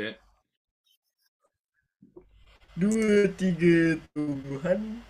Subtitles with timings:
[0.00, 0.16] Ya.
[2.72, 5.04] Dua, tiga, tumbuhan.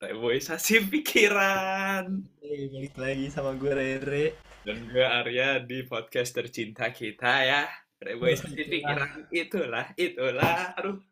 [0.00, 2.24] Reboisasi pikiran.
[2.40, 4.40] Eh, balik lagi sama gue Rere.
[4.64, 7.68] Dan gue Arya di podcast tercinta kita ya.
[8.00, 9.28] Reboisasi pikiran.
[9.28, 10.72] Itulah, itulah.
[10.80, 11.04] Aduh,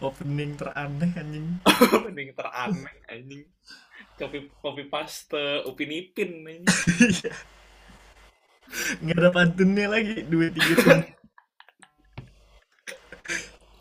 [0.00, 1.60] Opening teraneh anjing.
[2.08, 3.44] mending teraneh anjing.
[4.16, 5.36] Copy, copy paste
[5.68, 6.64] Upin Ipin anjing.
[9.02, 10.24] Nggak ada pantunnya lagi.
[10.24, 11.04] Dua, tiga.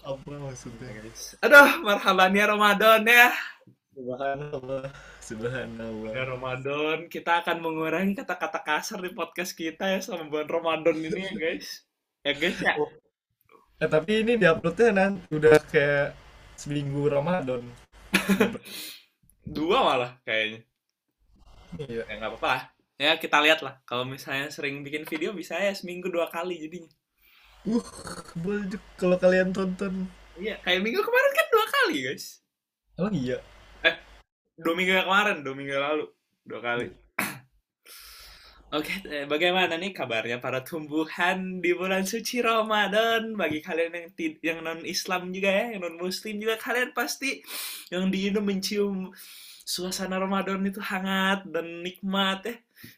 [0.02, 1.38] Apa maksudnya guys?
[1.40, 3.30] Aduh, marhaban ya Ramadan ya.
[3.95, 4.84] Subhanallah.
[4.88, 6.12] Ya Subhanallah.
[6.27, 11.34] Ramadan, kita akan mengurangi kata-kata kasar di podcast kita ya selama bulan Ramadan ini ya
[11.38, 11.67] guys.
[12.26, 12.73] Ya guys ya.
[13.81, 16.17] Eh, tapi ini diuploadnya nanti udah kayak
[16.59, 17.64] seminggu Ramadan.
[19.55, 20.66] Dua malah kayaknya.
[21.80, 22.03] Iya.
[22.09, 22.70] Ya nggak apa-apa.
[23.02, 23.82] Ya kita lihat lah.
[23.90, 26.94] Kalau misalnya sering bikin video bisa ya seminggu dua kali jadinya.
[27.66, 27.82] Uh,
[28.38, 30.05] boleh kalau kalian tonton.
[30.38, 32.45] Iya, kayak minggu kemarin kan dua kali guys.
[33.02, 33.42] Emang iya.
[34.62, 36.06] Dua minggu kemarin, dua minggu lalu.
[36.45, 36.94] Dua kali.
[38.78, 43.34] Oke, eh, bagaimana nih kabarnya para tumbuhan di bulan suci Ramadan?
[43.34, 44.08] Bagi kalian yang
[44.45, 47.42] yang non Islam juga ya, yang non Muslim juga kalian pasti
[47.90, 49.09] yang di Indo mencium
[49.66, 52.56] suasana Ramadan itu hangat dan nikmat ya.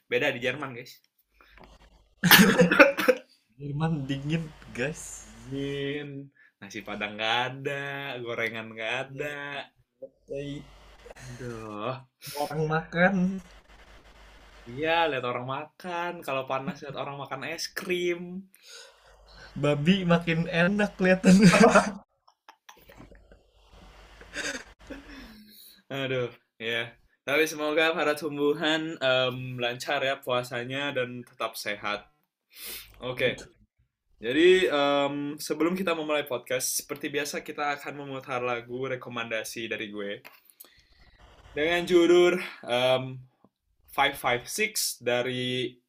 [0.08, 1.00] Beda di Jerman guys.
[3.60, 5.30] Jerman dingin, guys.
[5.48, 9.68] Dingin, nasi padang nggak ada, gorengan nggak ada.
[11.14, 11.96] Aduh.
[12.40, 13.44] Orang makan.
[14.64, 16.24] Iya, lihat orang makan.
[16.24, 18.48] Kalau panas lihat orang makan es krim.
[19.54, 21.36] Babi makin enak kelihatan.
[25.94, 27.03] Aduh, ya.
[27.24, 32.04] Tapi semoga para tumbuhan em, lancar ya puasanya dan tetap sehat.
[33.00, 33.40] Oke.
[34.20, 40.20] Jadi em, sebelum kita memulai podcast, seperti biasa kita akan memutar lagu rekomendasi dari gue
[41.56, 42.36] dengan judul
[42.68, 43.24] em,
[43.96, 45.80] 556 dari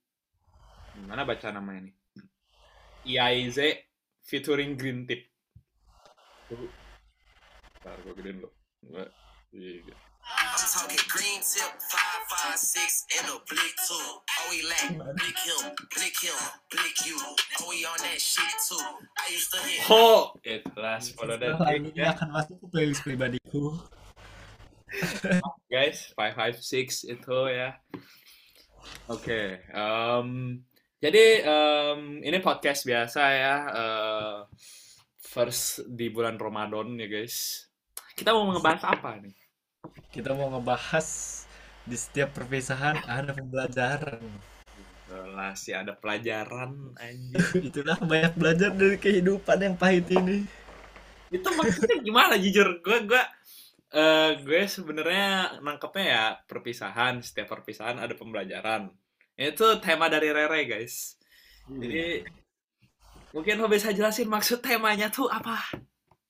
[1.02, 1.96] mana baca namanya nih?
[3.04, 3.58] IAIZ
[4.22, 5.26] featuring Green Tip.
[6.46, 8.38] Bentar, gue gedein.
[8.84, 9.04] Dua,
[9.50, 10.03] tiga.
[10.24, 14.00] I'm talking green tip, five, five, six, and a blick too.
[14.00, 15.62] Oh, we lack, blick him,
[15.92, 16.38] blick him,
[16.72, 17.20] blick you.
[17.20, 18.80] Oh, we on that shit too.
[19.20, 19.84] I used to hit.
[19.84, 23.76] Ho, itulah follow that Setelah link ini ya, akan masuk ke playlist pribadiku.
[25.74, 26.08] guys.
[26.16, 27.76] 556 itu ya.
[29.12, 30.28] Oke, em,
[31.04, 33.56] jadi em, ini podcast biasa ya.
[33.68, 34.36] eh,
[35.20, 37.68] first di bulan Ramadan ya guys.
[38.16, 39.43] Kita mau ngebahas apa nih?
[40.14, 41.06] Kita mau ngebahas
[41.82, 44.22] di setiap perpisahan ada pembelajaran.
[45.10, 47.42] Lah sih ada pelajaran anjir.
[47.74, 50.46] Itulah banyak belajar dari kehidupan yang pahit ini.
[51.34, 52.78] Itu maksudnya gimana jujur?
[52.78, 53.22] Gue gue
[53.90, 57.18] eh, gue sebenarnya nangkepnya ya perpisahan.
[57.18, 58.94] Setiap perpisahan ada pembelajaran.
[59.34, 61.18] Itu tema dari Rere guys.
[61.66, 62.22] Jadi
[63.34, 65.58] mungkin lo bisa jelasin maksud temanya tuh apa?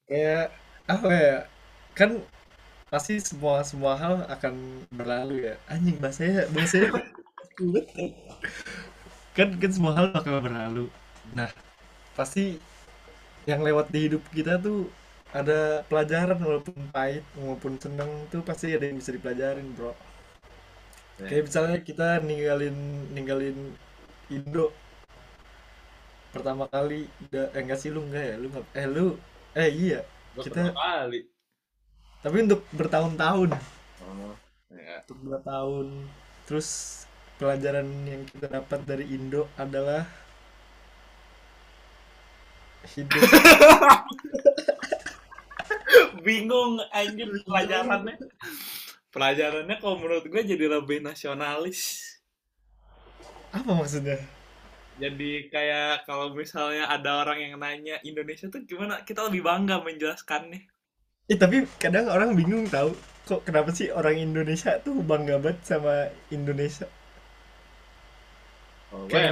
[0.09, 0.53] kayak
[0.89, 1.39] apa ya?
[1.97, 2.21] Kan
[2.95, 4.55] pasti semua semua hal akan
[4.99, 5.55] berlalu ya.
[5.73, 6.89] Anjing bahasanya bahasanya
[7.59, 7.87] sulit.
[9.37, 10.87] kan kan semua hal bakal berlalu.
[11.39, 11.51] Nah,
[12.19, 12.45] pasti
[13.51, 14.81] yang lewat di hidup kita tuh
[15.41, 19.93] ada pelajaran walaupun pahit maupun seneng tuh pasti ada yang bisa dipelajarin bro
[21.29, 22.77] kayak misalnya kita ninggalin
[23.15, 23.57] ninggalin
[24.37, 24.73] Indo
[26.35, 29.07] pertama kali udah eh enggak sih lu enggak ya lu nggak eh lu
[29.55, 29.99] eh iya
[30.43, 31.21] kita- pertama kali.
[32.25, 33.51] Tapi untuk bertahun-tahun
[34.01, 34.39] Oh,
[34.71, 35.05] ya.
[35.05, 35.89] untuk bertahun
[36.49, 36.69] terus
[37.41, 40.03] pelajaran yang kita dapat dari Indo adalah
[42.95, 43.29] hidup
[46.25, 48.17] Bingung anjir pelajarannya.
[49.15, 51.81] Pelajarannya kalau menurut gue jadi lebih nasionalis.
[53.55, 54.19] apa maksudnya
[55.03, 60.61] Jadi kayak kalau misalnya ada orang yang nanya Indonesia tuh gimana, kita lebih bangga menjelaskannya.
[61.33, 62.91] Eh tapi kadang orang bingung tahu
[63.29, 65.95] kok kenapa sih orang Indonesia tuh bangga banget sama
[66.37, 66.87] Indonesia.
[68.91, 69.31] Kalau gue ya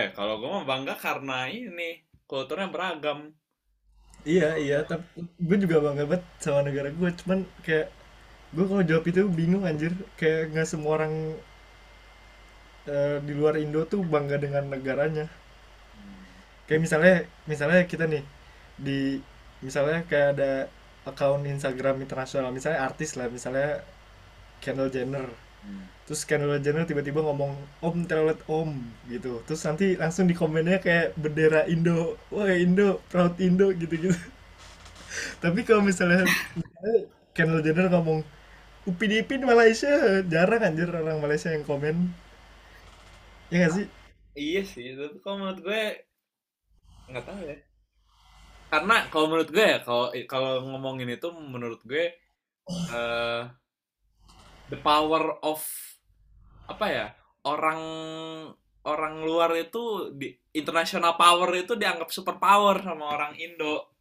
[0.00, 1.90] eh kalau gue mah bangga karena ini
[2.30, 3.18] kulturnya beragam.
[4.32, 5.06] Iya iya tapi
[5.46, 7.86] gue juga bangga banget sama negara gue cuman kayak
[8.54, 11.14] gue kalau jawab itu bingung anjir kayak nggak semua orang
[12.86, 15.26] eh, di luar Indo tuh bangga dengan negaranya.
[16.66, 17.14] Kayak misalnya
[17.46, 18.22] misalnya kita nih
[18.78, 19.00] di
[19.62, 20.50] misalnya kayak ada
[21.06, 22.50] akun Instagram internasional.
[22.50, 23.82] Misalnya artis lah misalnya
[24.60, 25.26] Kendall Jenner.
[26.06, 28.70] Terus Kendall Jenner tiba-tiba ngomong om telolet om
[29.10, 29.42] gitu.
[29.46, 34.14] Terus nanti langsung di komennya kayak bendera Indo wah Indo proud Indo gitu-gitu.
[35.42, 36.96] Tapi kalau misalnya, misalnya
[37.36, 38.20] Kendall Jenner ngomong
[38.86, 42.14] Upin Ipin Malaysia jarang anjir orang Malaysia yang komen.
[43.50, 43.86] Ya gak sih?
[44.36, 45.82] Iya sih, tapi kalau menurut gue
[47.10, 47.56] nggak tahu ya.
[48.76, 52.12] Karena kalau menurut gue ya, kalau kalau ngomongin itu menurut gue
[52.92, 53.42] eh
[54.68, 55.64] the power of
[56.68, 57.06] apa ya
[57.48, 57.80] orang
[58.84, 63.96] orang luar itu di international power itu dianggap super power sama orang Indo.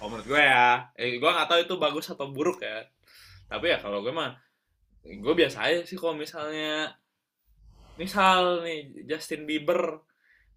[0.00, 2.88] Kalau menurut gue ya, eh, gue nggak tahu itu bagus atau buruk ya.
[3.52, 4.32] Tapi ya kalau gue mah,
[5.04, 6.96] gue biasa aja sih kalau misalnya
[8.00, 10.00] misal nih Justin Bieber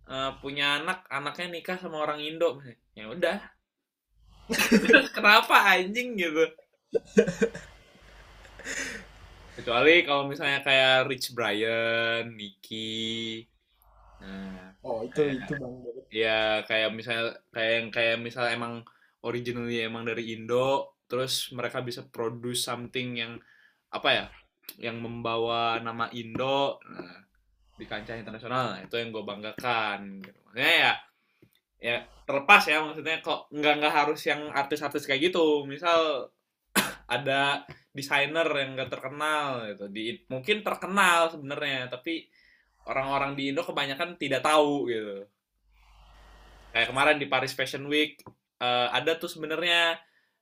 [0.07, 2.63] eh, punya anak anaknya nikah sama orang Indo.
[2.95, 3.37] Ya udah.
[5.15, 6.45] Kenapa anjing gitu?
[9.59, 13.43] Kecuali kalau misalnya kayak Rich Brian, Nicki.
[14.23, 15.75] Nah oh itu kayak itu bang
[16.07, 18.73] ya kayak misalnya kayak yang kayak misalnya emang
[19.25, 23.33] originally emang dari Indo terus mereka bisa produce something yang
[23.91, 24.25] apa ya
[24.75, 26.83] yang membawa nama Indo.
[26.83, 27.26] Nah,
[27.77, 28.73] di kancah internasional.
[28.73, 30.39] Nah, itu yang gue banggakan gitu.
[30.49, 30.93] Maksudnya ya
[31.77, 35.63] ya terlepas ya maksudnya kok nggak nggak harus yang artis-artis kayak gitu.
[35.69, 36.33] Misal
[37.15, 37.63] ada
[37.93, 39.85] desainer yang gak terkenal gitu.
[39.89, 42.29] Di mungkin terkenal sebenarnya tapi
[42.89, 45.25] orang-orang di Indo kebanyakan tidak tahu gitu.
[46.73, 48.21] Kayak kemarin di Paris Fashion Week
[48.61, 49.97] eh, ada tuh sebenarnya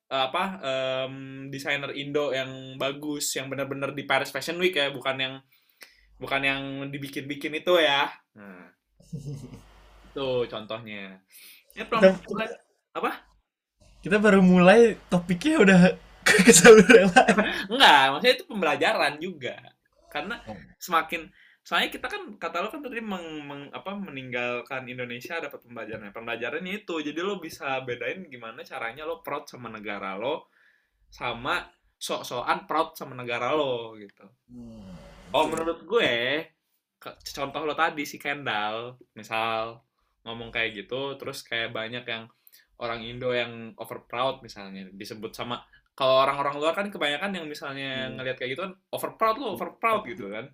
[0.08, 1.16] eh, apa em,
[1.52, 5.36] desainer Indo yang bagus yang benar-benar di Paris Fashion Week ya bukan yang
[6.20, 8.08] bukan yang dibikin-bikin itu ya.
[8.36, 8.72] Nah
[10.16, 11.20] itu contohnya.
[11.76, 12.08] Ya kita,
[12.96, 13.12] apa?
[14.00, 15.80] kita baru mulai topiknya udah
[16.28, 17.36] ke saluran yang lain.
[17.68, 19.56] Enggak maksudnya itu pembelajaran juga.
[20.08, 20.40] Karena
[20.80, 21.28] semakin
[21.66, 26.16] soalnya kita kan kata lo kan tadi meng, meng- apa meninggalkan Indonesia dapat pembelajaran.
[26.16, 30.48] Pembelajarannya itu jadi lo bisa bedain gimana caranya lo proud sama negara lo
[31.12, 31.68] sama
[32.00, 34.28] sok-sokan proud sama negara lo gitu
[35.36, 36.12] Oh menurut gue
[37.36, 39.84] contoh lo tadi si Kendall misal
[40.24, 42.26] ngomong kayak gitu terus kayak banyak yang
[42.80, 45.62] orang Indo yang over proud misalnya disebut sama
[45.96, 48.18] kalau orang-orang luar kan kebanyakan yang misalnya Hmm.
[48.18, 50.50] ngelihat kayak gitu kan over proud lo over proud gitu kan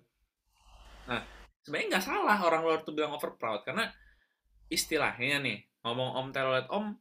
[1.08, 1.22] nah
[1.62, 3.90] sebenarnya nggak salah orang luar tuh bilang over proud karena
[4.70, 6.94] istilahnya nih ngomong om telolet om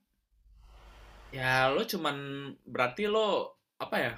[1.33, 4.13] ya lo cuman berarti lo apa ya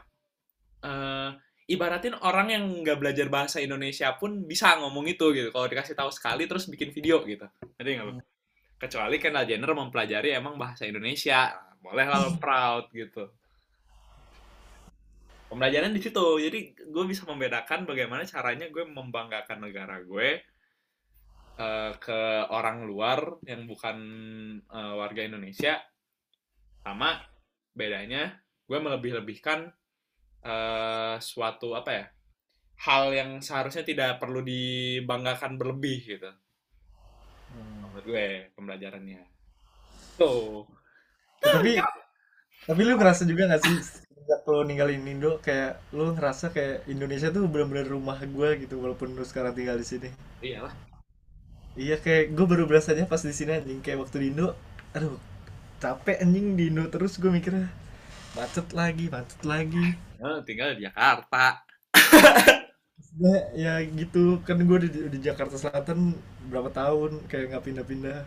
[0.83, 1.29] eh
[1.67, 5.49] ibaratin orang yang nggak belajar bahasa Indonesia pun bisa ngomong itu gitu.
[5.51, 7.47] Kalau dikasih tahu sekali terus bikin video gitu.
[7.79, 8.23] Ngerti nggak lo?
[8.83, 11.55] kecuali Kendall Jenner mempelajari emang bahasa Indonesia.
[11.55, 13.31] Nah, boleh lah proud gitu.
[15.47, 16.25] Pembelajaran di situ.
[16.43, 20.43] Jadi gue bisa membedakan bagaimana caranya gue membanggakan negara gue
[21.55, 22.19] eh, ke
[22.51, 23.97] orang luar yang bukan
[24.59, 25.79] eh, warga Indonesia.
[26.83, 27.23] Sama
[27.71, 28.35] bedanya
[28.67, 29.71] gue melebih-lebihkan
[30.43, 32.05] eh, suatu apa ya
[32.83, 36.31] hal yang seharusnya tidak perlu dibanggakan berlebih gitu.
[37.55, 39.23] Menurut gue pembelajarannya.
[40.19, 40.67] Tuh.
[41.39, 41.79] Tapi
[42.63, 43.75] tapi lu ngerasa juga gak sih
[44.23, 49.11] sejak lu ninggalin Indo kayak lu ngerasa kayak Indonesia tuh benar-benar rumah gua gitu walaupun
[49.15, 50.09] lu sekarang tinggal di sini?
[50.39, 50.71] Iyalah.
[51.75, 54.55] Iya kayak gue baru berasanya pas di sini anjing kayak waktu di Indo
[54.93, 55.17] aduh
[55.81, 57.67] capek anjing di Indo terus gue mikirnya
[58.33, 59.85] macet lagi macet lagi.
[60.23, 61.61] Eh, tinggal di Jakarta.
[63.13, 64.41] Nah, ya gitu.
[64.41, 66.17] Kan gue di, di Jakarta Selatan
[66.49, 68.19] berapa tahun kayak nggak pindah-pindah.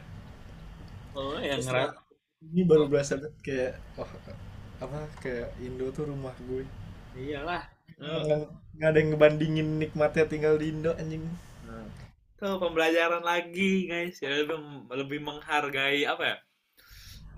[1.17, 1.97] Oh yang ngeras
[2.45, 4.07] ini baru berasa kayak wah
[4.79, 6.63] apa kayak Indo tuh rumah gue
[7.17, 7.67] iyalah.
[7.99, 8.47] Nggak
[8.77, 11.25] nggak ada yang ngebandingin nikmatnya tinggal di Indo anjing.
[11.67, 11.89] Nah,
[12.39, 14.21] tuh pembelajaran lagi guys.
[14.23, 16.37] Ya lebih, lebih menghargai apa ya?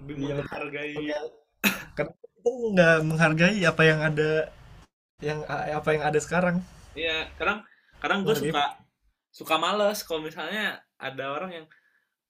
[0.02, 0.94] Lebih Iya, menghargai
[1.96, 4.30] karena kita nggak menghargai apa yang ada
[5.18, 6.62] yang apa yang ada sekarang.
[6.94, 7.66] Iya, kadang
[7.98, 8.64] kadang gue Menghargai- suka
[9.34, 11.66] suka males kalau misalnya ada orang yang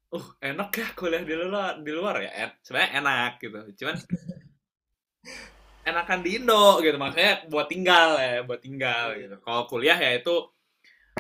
[0.09, 2.31] uh enak ya kuliah di luar di luar ya?
[2.49, 3.59] En- sebenarnya enak gitu.
[3.85, 3.97] Cuman
[5.85, 9.37] enakan di Indo gitu makanya buat tinggal ya buat tinggal gitu.
[9.45, 10.49] Kalau kuliah ya itu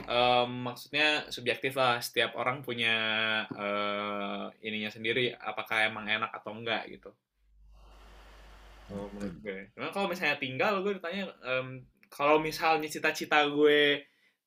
[0.08, 2.96] em, maksudnya subjektif lah setiap orang punya
[3.52, 7.12] eh, ininya sendiri apakah emang enak atau enggak gitu
[8.88, 9.58] Oh, menurut gue.
[9.76, 14.00] Cuma kalau misalnya tinggal, gue ditanya, em, kalau misalnya cita-cita gue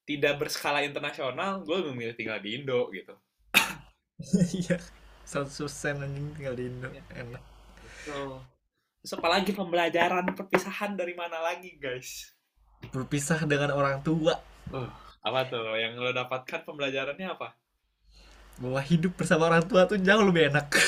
[0.03, 3.13] tidak berskala internasional, gue memilih tinggal di Indo gitu.
[4.57, 4.77] iya
[5.25, 7.41] 100% anjing tinggal di Indo enak
[8.01, 8.41] So,
[9.01, 12.33] terus apalagi pembelajaran perpisahan dari mana lagi, guys?
[12.89, 14.87] berpisah dengan orang tua Uh,
[15.19, 17.59] apa tuh yang lo dapatkan pembelajarannya apa?
[18.55, 20.69] bahwa hidup bersama orang tua tuh jauh lebih enak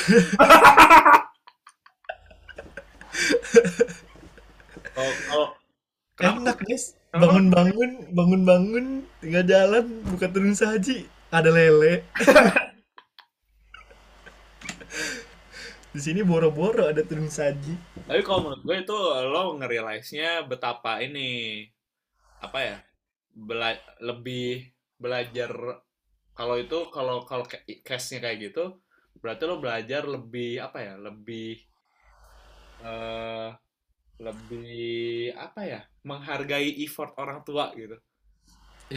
[4.96, 5.54] Oh, oh.
[6.28, 6.86] Enak guys
[7.22, 8.86] bangun-bangun bangun-bangun
[9.22, 11.94] tinggal jalan buka turun saji ada lele
[15.94, 17.74] di sini boro-boro ada turun saji
[18.08, 18.98] Tapi kalau menurut gue itu
[19.34, 21.30] lo nge-realize-nya betapa ini
[22.46, 22.78] apa ya?
[23.34, 23.72] Bela
[24.10, 24.70] lebih
[25.04, 25.52] belajar
[26.38, 28.66] kalau itu kalau kalau ca- case-nya kayak gitu
[29.22, 30.94] berarti lo belajar lebih apa ya?
[31.08, 31.50] Lebih
[32.84, 33.50] eh
[34.26, 34.68] lebih
[35.46, 35.80] apa ya?
[36.10, 37.96] Menghargai effort orang tua gitu.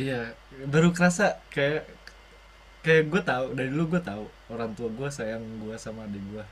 [0.02, 0.20] iya
[0.72, 1.24] baru kerasa
[1.54, 1.82] kayak
[2.84, 4.24] kayak gue tahu dari dulu gue tahu
[4.54, 6.44] orang tua gue sayang gue sama adik gue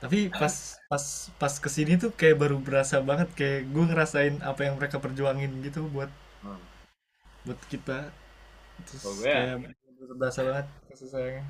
[0.00, 0.54] tapi pas
[0.88, 1.04] pas
[1.36, 5.52] pas ke sini tuh kayak baru berasa banget kayak gue ngerasain apa yang mereka perjuangin
[5.60, 6.08] gitu buat
[6.40, 6.56] Hmm.
[7.44, 8.08] buat kita
[8.88, 11.44] terus Kalau gue ya- kayak bener berasa banget kasih sayangnya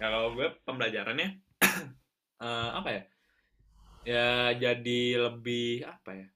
[0.00, 1.28] Kalau gue pembelajarannya
[2.42, 3.02] eh, apa ya?
[4.02, 6.26] Ya jadi lebih apa ya?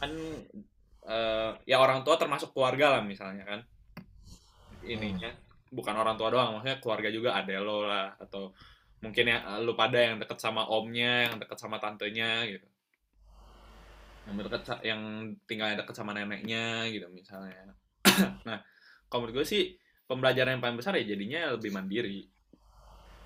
[0.00, 0.12] Kan
[1.06, 3.60] eh, ya orang tua termasuk keluarga lah misalnya kan.
[4.82, 5.30] Ininya
[5.72, 8.52] bukan orang tua doang, maksudnya keluarga juga ada lo lah atau
[9.02, 12.66] mungkin ya lu pada yang deket sama omnya, yang deket sama tantenya gitu.
[14.26, 15.00] Yang deket yang
[15.46, 17.72] tinggalnya deket sama neneknya gitu misalnya.
[18.48, 18.58] nah,
[19.06, 19.62] kalau menurut gue sih
[20.06, 22.28] pembelajaran yang paling besar ya jadinya lebih mandiri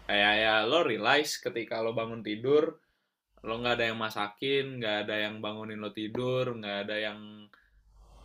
[0.06, 2.78] kayak ya lo realize ketika lo bangun tidur
[3.46, 7.20] lo nggak ada yang masakin nggak ada yang bangunin lo tidur nggak ada yang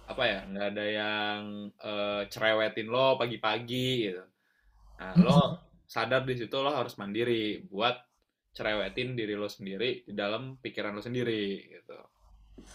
[0.10, 1.40] apa ya nggak ada yang
[1.78, 4.24] eh, cerewetin lo pagi-pagi gitu.
[5.00, 5.40] Nah lo
[5.88, 7.96] sadar di situ lo harus mandiri buat
[8.52, 11.98] cerewetin diri lo sendiri di dalam pikiran lo sendiri gitu.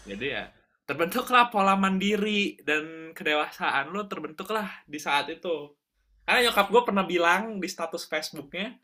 [0.09, 0.49] Jadi ya
[0.87, 5.75] terbentuklah pola mandiri dan kedewasaan lo terbentuklah di saat itu.
[6.25, 8.75] Karena nyokap gue pernah bilang di status Facebooknya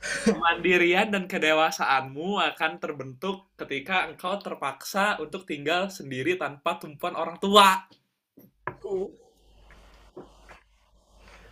[0.00, 7.84] Kemandirian dan kedewasaanmu akan terbentuk ketika engkau terpaksa untuk tinggal sendiri tanpa tumpuan orang tua.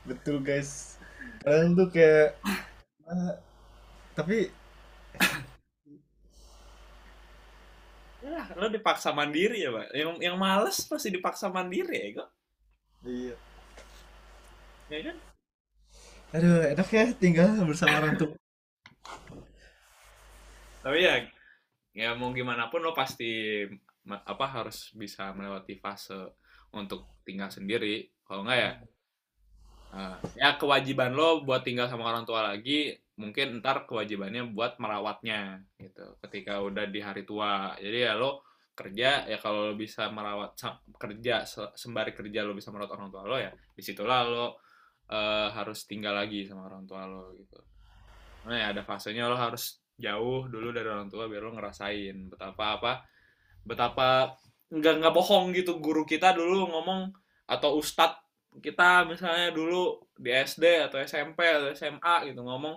[0.08, 0.96] betul guys
[1.44, 2.40] kadang tuh kayak
[3.04, 3.36] ah,
[4.16, 4.48] tapi
[8.18, 9.94] Ya, lo dipaksa mandiri ya, Pak.
[9.94, 12.28] Yang yang males pasti dipaksa mandiri ya, kok.
[13.06, 13.34] iya
[14.90, 15.16] Ya kan?
[16.28, 18.36] Aduh enak ya tinggal bersama orang tua.
[20.84, 21.14] Tapi ya
[21.96, 23.64] ya mau gimana pun lo pasti
[24.08, 26.36] apa harus bisa melewati fase
[26.76, 28.08] untuk tinggal sendiri.
[28.28, 28.70] Kalau enggak ya
[29.96, 35.64] eh, ya kewajiban lo buat tinggal sama orang tua lagi mungkin ntar kewajibannya buat merawatnya
[35.80, 36.16] gitu.
[36.20, 37.72] Ketika udah di hari tua.
[37.80, 38.44] Jadi ya lo
[38.78, 40.54] kerja ya kalau lo bisa merawat
[40.94, 44.62] kerja se- sembari kerja lo bisa merawat orang tua lo ya di situlah lo
[45.08, 47.60] eh, harus tinggal lagi sama orang tua lo gitu.
[48.48, 52.64] Nah ya ada fasenya lo harus jauh dulu dari orang tua biar lo ngerasain betapa
[52.78, 52.92] apa
[53.66, 54.38] betapa
[54.70, 55.80] nggak nggak bohong gitu.
[55.80, 57.12] Guru kita dulu ngomong
[57.48, 58.20] atau ustadz
[58.58, 62.76] kita misalnya dulu di SD atau SMP atau SMA gitu ngomong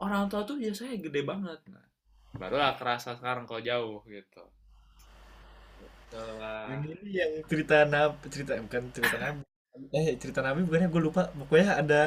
[0.00, 1.60] orang tua tuh biasanya gede banget.
[1.68, 1.84] Nah,
[2.34, 4.42] barulah kerasa sekarang kalau jauh gitu.
[6.10, 6.66] Lah.
[6.66, 9.46] yang ini yang cerita nabi cerita bukan cerita nabi
[9.98, 11.22] eh cerita nabi bukannya gue lupa.
[11.38, 12.00] Pokoknya ada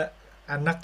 [0.56, 0.78] anak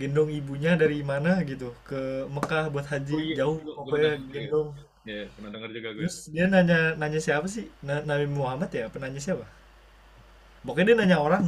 [0.00, 2.00] gendong ibunya dari mana gitu ke
[2.34, 4.68] Mekah buat haji Oh iya, jauh pokoknya gendong.
[5.08, 7.64] Ya pernah denger juga gue terus dia nanya nanya siapa sih?
[7.86, 9.46] Na- Nabi Muhammad ya penanya siapa?
[10.64, 11.44] Pokoknya dia nanya orang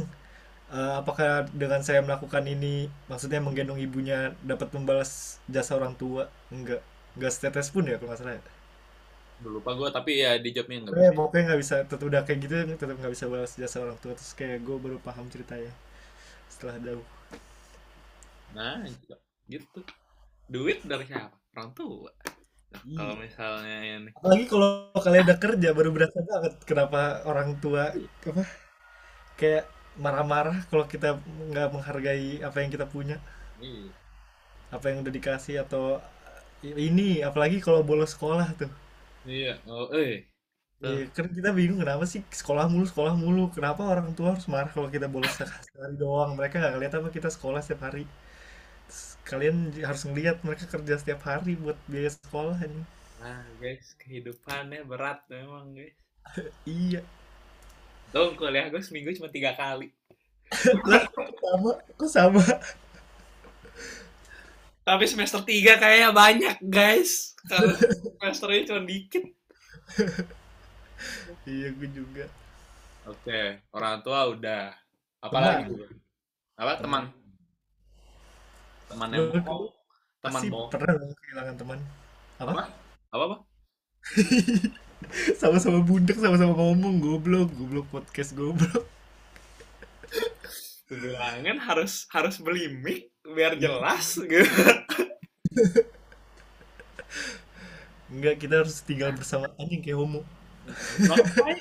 [0.73, 6.23] "Eh, apakah dengan saya melakukan ini maksudnya menggendong ibunya dapat membalas jasa orang tua?
[6.55, 6.81] Enggak.
[7.17, 8.43] Enggak setetes pun ya kalau nggak salah ya.
[9.45, 11.15] Lupa gue tapi ya di jawabnya nggak Pokoknya, bisa.
[11.17, 14.13] pokoknya nggak bisa tetap udah kayak gitu tetap nggak bisa balas jasa orang tua.
[14.17, 15.71] Terus kayak gue baru paham ceritanya
[16.51, 17.05] setelah jauh
[18.55, 18.79] nah
[19.51, 19.79] gitu.
[20.53, 21.35] Duit dari siapa?
[21.55, 22.11] Orang tua.
[22.83, 22.97] Iya.
[22.99, 24.69] kalau misalnya ini apalagi kalau
[25.05, 26.99] kalian udah kerja baru berasa banget kenapa
[27.31, 27.83] orang tua
[28.29, 28.43] apa
[29.39, 29.63] kayak
[29.97, 31.17] marah-marah kalau kita
[31.51, 33.17] nggak menghargai apa yang kita punya.
[33.59, 33.91] Iya.
[34.75, 35.99] apa yang udah dikasih atau
[36.63, 38.71] ini apalagi kalau bolos sekolah tuh
[39.27, 40.23] Iya, oh, eh.
[40.79, 43.51] Iya, kan kita bingung kenapa sih sekolah mulu sekolah mulu?
[43.51, 46.39] Kenapa orang tua harus marah kalau kita bolos sekali doang?
[46.39, 48.07] Mereka nggak ngeliat apa kita sekolah setiap hari.
[48.87, 52.81] Terus kalian harus ngeliat mereka kerja setiap hari buat biaya sekolah ini.
[53.19, 55.97] Nah, guys, kehidupannya berat memang, guys.
[56.69, 57.01] iya.
[58.13, 59.91] Tuh, kuliah gue seminggu cuma tiga kali.
[60.87, 61.03] lah
[61.43, 61.71] sama?
[61.99, 62.43] Kok sama
[64.87, 67.35] Tapi semester tiga kayaknya banyak, guys.
[67.43, 67.75] Kalau
[68.23, 69.23] semesternya cuma dikit.
[71.43, 72.27] iya gue juga
[73.07, 74.71] Oke, orang tua udah.
[75.19, 75.75] Apalagi Teman.
[75.75, 75.89] gue?
[76.59, 77.03] Apa teman?
[78.87, 79.71] Teman yang mau,
[80.23, 80.67] teman pasti mau.
[80.71, 81.79] pernah kehilangan teman
[82.39, 82.63] apa Apa?
[83.11, 83.37] Apa apa?
[85.41, 88.87] sama-sama bundek sama-sama ngomong goblok goblok podcast goblok
[90.87, 94.47] Bilangin harus harus beli mic biar jelas gitu.
[98.11, 100.21] enggak kita harus tinggal bersama anjing kayak homo
[100.99, 101.59] Ngapain?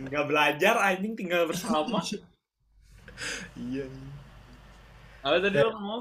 [0.00, 2.00] Nggak belajar anjing tinggal bersama.
[3.56, 3.84] iya
[5.22, 5.64] Apa tadi Ya.
[5.66, 6.00] lo mau?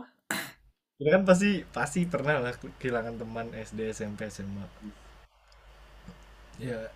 [0.98, 4.66] kita kan pasti pasti pernah lah kehilangan teman SD SMP SMA
[6.58, 6.90] ya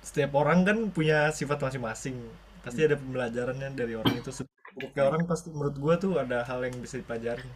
[0.00, 2.16] setiap orang kan punya sifat masing-masing
[2.64, 4.30] pasti ada pembelajarannya dari orang itu
[4.76, 7.48] setiap orang pasti menurut gua tuh ada hal yang bisa dipelajarin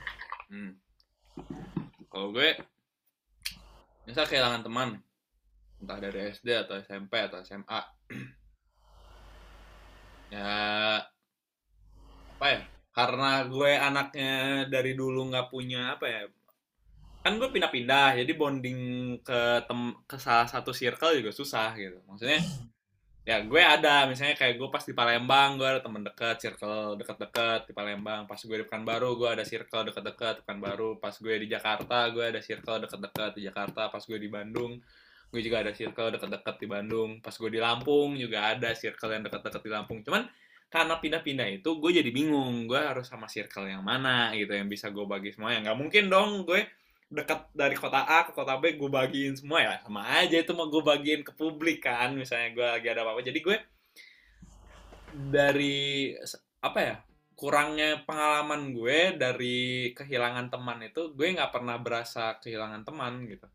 [0.55, 0.73] Hmm.
[2.13, 2.55] Kalau gue,
[4.07, 5.03] misal kehilangan teman,
[5.83, 7.81] entah dari SD atau SMP atau SMA,
[10.35, 10.51] ya
[12.39, 12.61] apa ya?
[12.95, 14.33] Karena gue anaknya
[14.71, 16.23] dari dulu nggak punya apa ya?
[17.27, 18.79] Kan gue pindah-pindah, jadi bonding
[19.27, 21.99] ke tem ke salah satu circle juga susah gitu.
[22.07, 22.39] Maksudnya
[23.25, 27.61] ya gue ada misalnya kayak gue pas di Palembang gue ada temen deket circle deket-deket
[27.69, 28.29] di Palembang.
[28.29, 31.01] Pas gue di Pekanbaru gue ada circle deket-deket Pekanbaru.
[31.01, 33.89] Pas gue di Jakarta gue ada circle deket-deket di Jakarta.
[33.89, 34.77] Pas gue di Bandung
[35.35, 37.11] gue juga ada circle deket-deket di Bandung.
[37.25, 39.99] Pas gue di Lampung juga ada circle yang deket-deket di Lampung.
[40.05, 40.29] Cuman
[40.69, 42.69] karena pindah-pindah itu gue jadi bingung.
[42.69, 46.13] Gue harus sama circle yang mana gitu yang bisa gue bagi semua ya nggak mungkin
[46.13, 46.84] dong gue
[47.15, 49.75] dekat dari kota A ke kota B gue bagiin semua ya.
[49.81, 53.23] Sama aja itu mau gue bagiin ke publik kan misalnya gue lagi ada apa-apa.
[53.23, 53.57] Jadi gue
[55.31, 56.11] dari
[56.59, 56.97] apa ya
[57.39, 63.47] kurangnya pengalaman gue dari kehilangan teman itu gue nggak pernah berasa kehilangan teman gitu.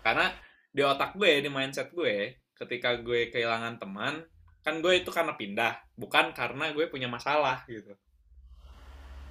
[0.00, 0.32] Karena
[0.72, 4.24] di otak gue di mindset gue ketika gue kehilangan teman
[4.60, 7.96] kan gue itu karena pindah bukan karena gue punya masalah gitu.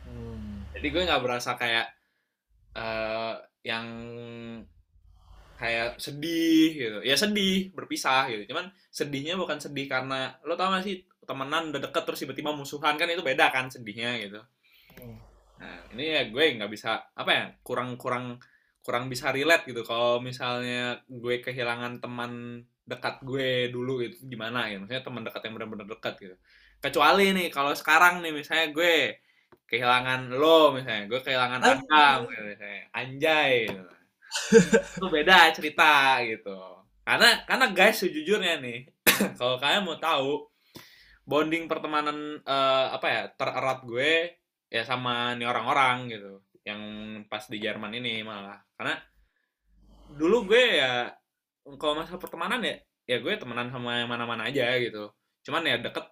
[0.10, 0.65] Hmm.
[0.74, 1.99] jadi gue nggak berasa kayak
[2.76, 3.88] eh yang
[5.60, 7.00] kayak sedih gitu.
[7.04, 8.56] Ya sedih berpisah gitu.
[8.56, 12.98] Cuman sedihnya bukan sedih karena lo tau gak sih temenan udah deket terus tiba-tiba musuhan
[12.98, 14.41] kan itu beda kan sedihnya gitu.
[14.98, 15.22] Hmm.
[15.60, 18.39] nah ini ya gue nggak bisa apa ya kurang kurang
[18.82, 19.86] kurang bisa relate gitu.
[19.86, 25.54] Kalau misalnya gue kehilangan teman dekat gue dulu itu gimana ya maksudnya teman dekat yang
[25.60, 26.36] benar-benar dekat gitu.
[26.82, 29.20] Kecuali nih kalau sekarang nih misalnya gue
[29.70, 31.06] kehilangan lo misalnya.
[31.06, 31.60] Gue kehilangan.
[31.62, 32.84] Akam gitu, misalnya.
[32.92, 33.94] Anjay gitu.
[35.02, 36.58] itu beda cerita gitu.
[37.02, 38.86] Karena karena guys sejujurnya nih
[39.40, 40.46] kalau kalian mau tahu
[41.26, 44.38] bonding pertemanan eh, apa ya tererat gue
[44.70, 46.42] ya sama nih orang-orang gitu.
[46.66, 46.82] Yang
[47.30, 48.62] pas di Jerman ini malah.
[48.78, 48.98] Karena
[50.14, 51.10] dulu gue ya
[51.78, 52.78] kalau masalah pertemanan ya
[53.10, 55.10] ya gue temenan sama yang mana-mana aja gitu.
[55.42, 56.06] Cuman ya deket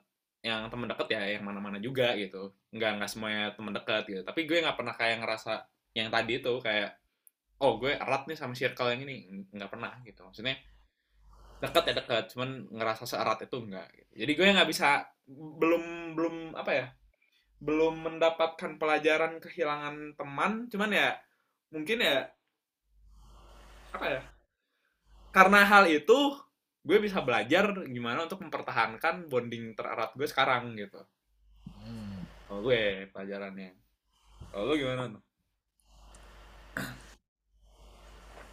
[0.47, 2.55] yang temen deket ya yang mana-mana juga gitu.
[2.71, 4.21] Nggak nggak semuanya temen deket gitu.
[4.23, 5.53] Tapi gue nggak pernah kayak ngerasa
[5.91, 6.95] yang tadi itu kayak
[7.59, 9.43] oh gue erat nih sama circle yang ini.
[9.51, 10.23] Nggak pernah gitu.
[10.23, 10.55] Maksudnya
[11.57, 14.11] deket ya deket cuman ngerasa seerat itu enggak gitu.
[14.13, 15.09] jadi gue nggak bisa
[15.57, 16.87] belum belum apa ya
[17.57, 20.69] belum mendapatkan pelajaran kehilangan teman.
[20.69, 21.17] Cuman ya
[21.73, 22.29] mungkin ya
[23.91, 24.21] apa ya
[25.33, 26.33] karena hal itu
[26.87, 31.03] gue bisa belajar gimana untuk mempertahankan bonding tererat gue sekarang gitu.
[31.67, 32.23] Hmm.
[32.47, 33.75] kalau gue pelajarannya.
[34.55, 35.23] Kalau lu gimana tuh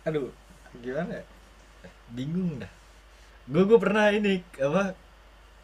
[0.05, 0.29] aduh
[0.83, 1.25] gimana ya?
[2.13, 2.73] bingung dah.
[3.49, 4.93] Gue gue pernah ini apa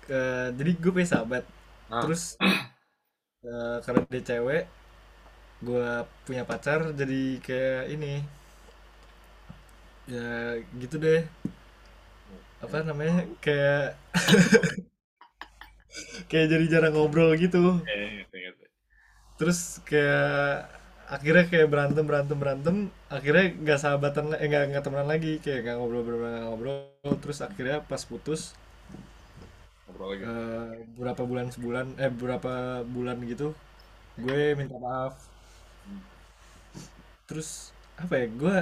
[0.07, 1.45] ke- jadi gue punya sahabat.
[1.91, 2.07] Ah.
[2.07, 2.39] terus
[3.51, 4.65] eh, karena dia cewek
[5.61, 5.89] gue
[6.25, 8.15] punya pacar jadi kayak ini.
[10.11, 11.23] Ya gitu deh
[12.61, 13.25] apa namanya?
[13.40, 13.96] Kayak
[16.31, 17.81] kayak jadi jarang ngobrol gitu.
[17.87, 18.64] Eh, gitu, gitu.
[19.38, 20.68] terus kayak
[21.11, 22.77] akhirnya kayak berantem berantem berantem.
[23.11, 25.33] Akhirnya nggak sahabatan eh nggak nggak temenan lagi.
[25.42, 26.79] Kayak nggak ngobrol ngobrol ngobrol.
[27.23, 28.40] Terus akhirnya pas putus
[29.87, 30.27] ngobrol lagi.
[30.29, 32.51] eh, beberapa bulan sebulan eh beberapa
[32.94, 33.46] bulan gitu
[34.25, 35.14] gue minta maaf.
[37.29, 37.70] Terus
[38.01, 38.57] apa ya gue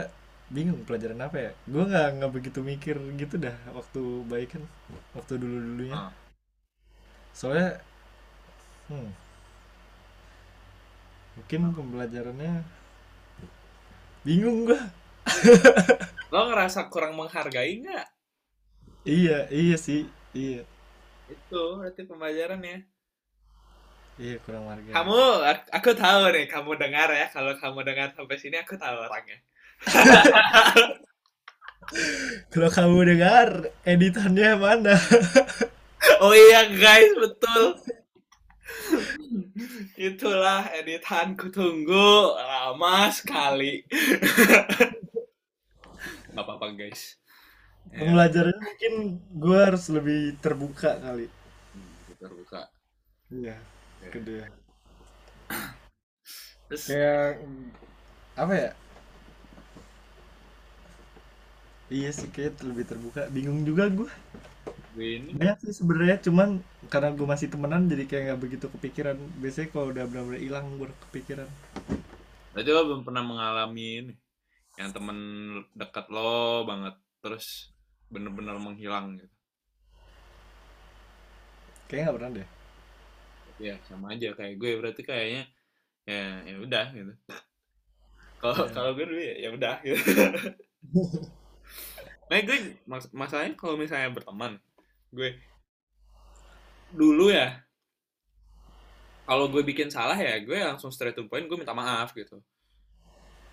[0.55, 1.51] bingung pelajaran apa ya?
[1.73, 4.63] Gue nggak nggak begitu mikir gitu dah waktu baikan
[5.17, 6.13] waktu dulu dulunya Ah.
[7.35, 7.81] soalnya
[8.89, 9.13] hmm,
[11.37, 12.53] mungkin pembelajarannya
[14.25, 14.79] bingung gue
[16.33, 18.07] lo ngerasa kurang menghargai nggak?
[19.17, 20.01] Iya iya sih
[20.37, 20.63] iya.
[21.35, 22.77] Itu berarti pembelajarannya
[24.23, 25.17] iya kurang warga kamu
[25.77, 27.27] aku tahu nih kamu dengar ya.
[27.35, 29.37] Kalau kamu dengar sampai sini aku tahu orangnya
[32.53, 33.49] Kalau kamu dengar
[33.85, 34.97] editannya mana?
[36.19, 37.75] Oh iya guys, betul.
[39.95, 43.83] Itulah editanku tunggu lama sekali.
[46.31, 47.19] Gak apa-apa guys.
[47.91, 48.95] Ya, Pembelajarannya mungkin
[49.31, 51.27] gue harus lebih terbuka kali.
[52.19, 52.67] terbuka.
[53.31, 53.59] Iya,
[53.99, 54.11] Ya.
[54.11, 54.47] kedua.
[56.71, 57.43] Terus Kayak
[58.35, 58.71] apa ya?
[61.89, 63.21] Iya sih kayak lebih terbuka.
[63.33, 64.09] Bingung juga gue.
[64.93, 66.61] gue ini Banyak sih sebenarnya, cuman
[66.93, 69.17] karena gue masih temenan jadi kayak nggak begitu kepikiran.
[69.41, 71.49] Biasanya kalau udah benar-benar hilang baru kepikiran.
[72.53, 74.15] berarti lo belum pernah mengalami ini
[74.81, 75.19] yang temen
[75.79, 77.71] dekat lo banget terus
[78.11, 79.31] bener-bener menghilang gitu.
[81.89, 82.49] Kayaknya nggak pernah deh.
[83.59, 85.43] Ya sama aja kayak gue berarti kayaknya
[86.05, 87.13] ya ya udah gitu.
[88.39, 88.71] Kalau Ya.
[88.71, 89.99] kalau gue ya ya udah gitu.
[92.29, 94.61] Nah gue mas- masalahnya kalau misalnya berteman
[95.09, 95.41] gue
[96.93, 97.65] dulu ya
[99.25, 102.41] kalau gue bikin salah ya gue langsung straight to point gue minta maaf gitu.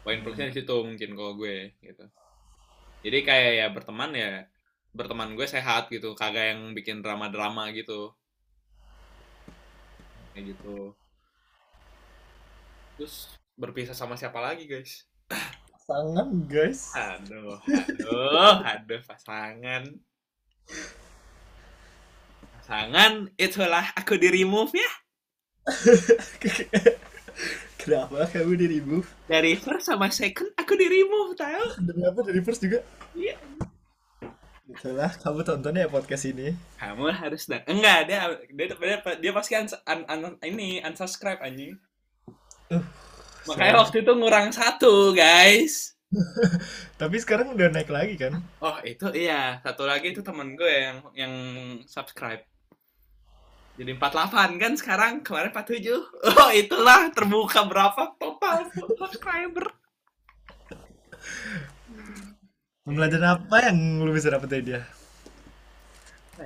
[0.03, 2.05] Poin plusnya di situ mungkin kalau gue gitu.
[3.03, 4.31] Jadi kayak ya berteman ya
[4.95, 8.15] berteman gue sehat gitu kagak yang bikin drama-drama gitu.
[10.31, 10.95] Kayak gitu.
[12.95, 15.07] Terus berpisah sama siapa lagi guys
[15.86, 16.89] Pasangan guys.
[16.98, 19.84] aduh aduh aduh pasangan
[22.58, 24.91] pasangan itulah aku di remove ya
[27.78, 29.06] Kenapa kamu di remove?
[29.30, 32.19] dari first sama second aku di remove tahu Dari apa?
[32.26, 32.82] Dari first juga?
[33.13, 33.38] Iya.
[34.65, 36.58] Itulah, kamu tonton ya podcast ini.
[36.82, 41.78] kamu harus dan enggak dia dia dia, dia pasti uns, un, un- ini unsubscribe anjing
[42.65, 42.82] Uh,
[43.45, 45.93] makanya waktu itu ngurang satu guys.
[47.01, 48.39] Tapi sekarang udah naik lagi kan?
[48.63, 49.60] oh itu iya.
[49.62, 51.34] Satu lagi itu temen gue yang yang
[51.86, 52.41] subscribe.
[53.75, 55.91] Jadi 48 kan sekarang kemarin 47
[56.39, 59.65] oh itulah terbuka berapa total subscriber.
[62.86, 64.81] Pembelajaran apa yang lu bisa dapet dari dia?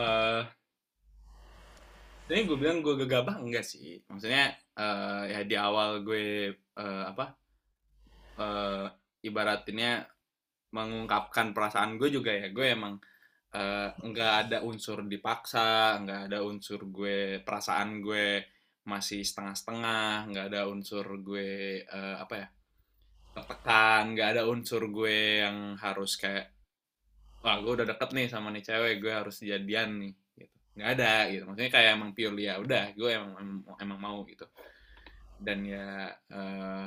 [0.00, 0.59] eh
[2.30, 4.00] ini gue bilang gue gegabah enggak sih.
[4.06, 7.26] Maksudnya eh ya di awal gue eh, apa
[8.40, 8.86] eh
[9.26, 10.06] ibaratinnya
[10.72, 12.94] mengungkapkan perasaan gue juga ya gue emang
[13.54, 18.26] eh, nggak ada unsur dipaksa nggak ada unsur gue perasaan gue
[18.86, 22.48] masih setengah-setengah nggak ada unsur gue eh, apa ya
[23.34, 26.50] tertekan nggak ada unsur gue yang harus kayak
[27.42, 30.14] wah gue udah deket nih sama nih cewek gue harus jadian nih
[30.80, 31.44] nggak ada gitu.
[31.44, 34.48] Maksudnya kayak emang purely ya udah gue emang, emang emang mau gitu.
[35.36, 36.86] Dan ya eh,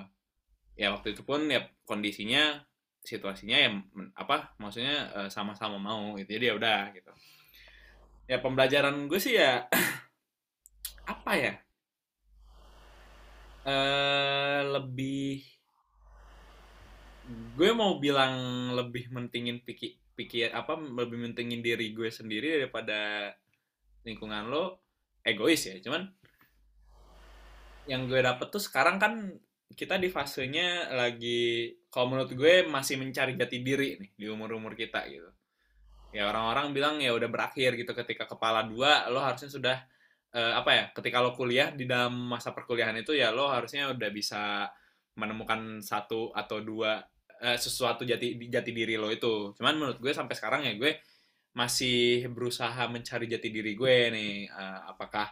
[0.73, 2.65] ya waktu itu pun ya kondisinya
[3.05, 3.69] situasinya ya
[4.17, 6.33] apa maksudnya eh, sama-sama mau gitu.
[6.33, 7.11] Jadi ya udah gitu.
[8.25, 9.69] Ya pembelajaran gue sih ya
[11.13, 11.53] apa ya?
[13.63, 15.45] Eh lebih
[17.55, 18.33] gue mau bilang
[18.75, 23.31] lebih mentingin pikir pikir apa lebih mentingin diri gue sendiri daripada
[24.03, 24.83] lingkungan lo
[25.23, 25.79] egois ya.
[25.79, 26.07] Cuman
[27.87, 29.35] yang gue dapet tuh sekarang kan
[29.73, 34.77] kita di fasenya lagi kalau menurut gue masih mencari jati diri nih di umur umur
[34.77, 35.27] kita gitu.
[36.13, 39.77] Ya orang-orang bilang ya udah berakhir gitu ketika kepala dua lo harusnya sudah
[40.29, 44.09] eh, apa ya ketika lo kuliah di dalam masa perkuliahan itu ya lo harusnya udah
[44.13, 44.69] bisa
[45.17, 47.01] menemukan satu atau dua
[47.41, 49.57] eh, sesuatu jati jati diri lo itu.
[49.57, 51.01] Cuman menurut gue sampai sekarang ya gue
[51.53, 55.29] masih berusaha mencari jati diri gue nih Eh, apakah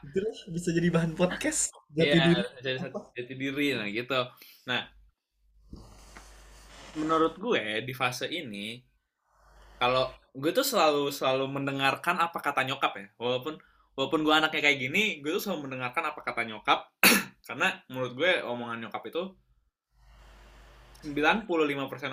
[0.54, 1.74] bisa jadi bahan podcast.
[1.90, 2.42] Jati Iya, diri.
[2.62, 2.78] jadi
[3.18, 4.20] jati diri nah gitu.
[4.70, 4.82] Nah,
[6.94, 8.84] menurut gue di fase ini
[9.82, 13.08] kalau gue tuh selalu selalu mendengarkan apa kata nyokap ya.
[13.18, 13.58] Walaupun
[13.98, 16.80] walaupun gue anaknya kayak gini, gue tuh selalu mendengarkan apa kata nyokap
[17.50, 19.24] karena menurut gue omongan nyokap itu
[21.02, 21.50] 95%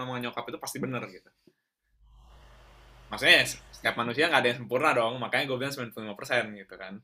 [0.01, 1.29] omongan nyokap itu pasti bener gitu.
[3.09, 7.01] Maksudnya setiap manusia nggak ada yang sempurna dong, makanya gue bilang 95% gitu kan.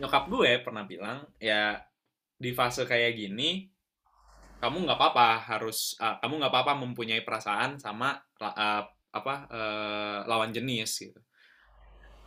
[0.00, 1.76] Nyokap gue pernah bilang ya
[2.40, 3.68] di fase kayak gini
[4.60, 10.52] kamu nggak apa-apa harus ah, kamu nggak apa-apa mempunyai perasaan sama ah, apa eh, lawan
[10.52, 11.20] jenis gitu.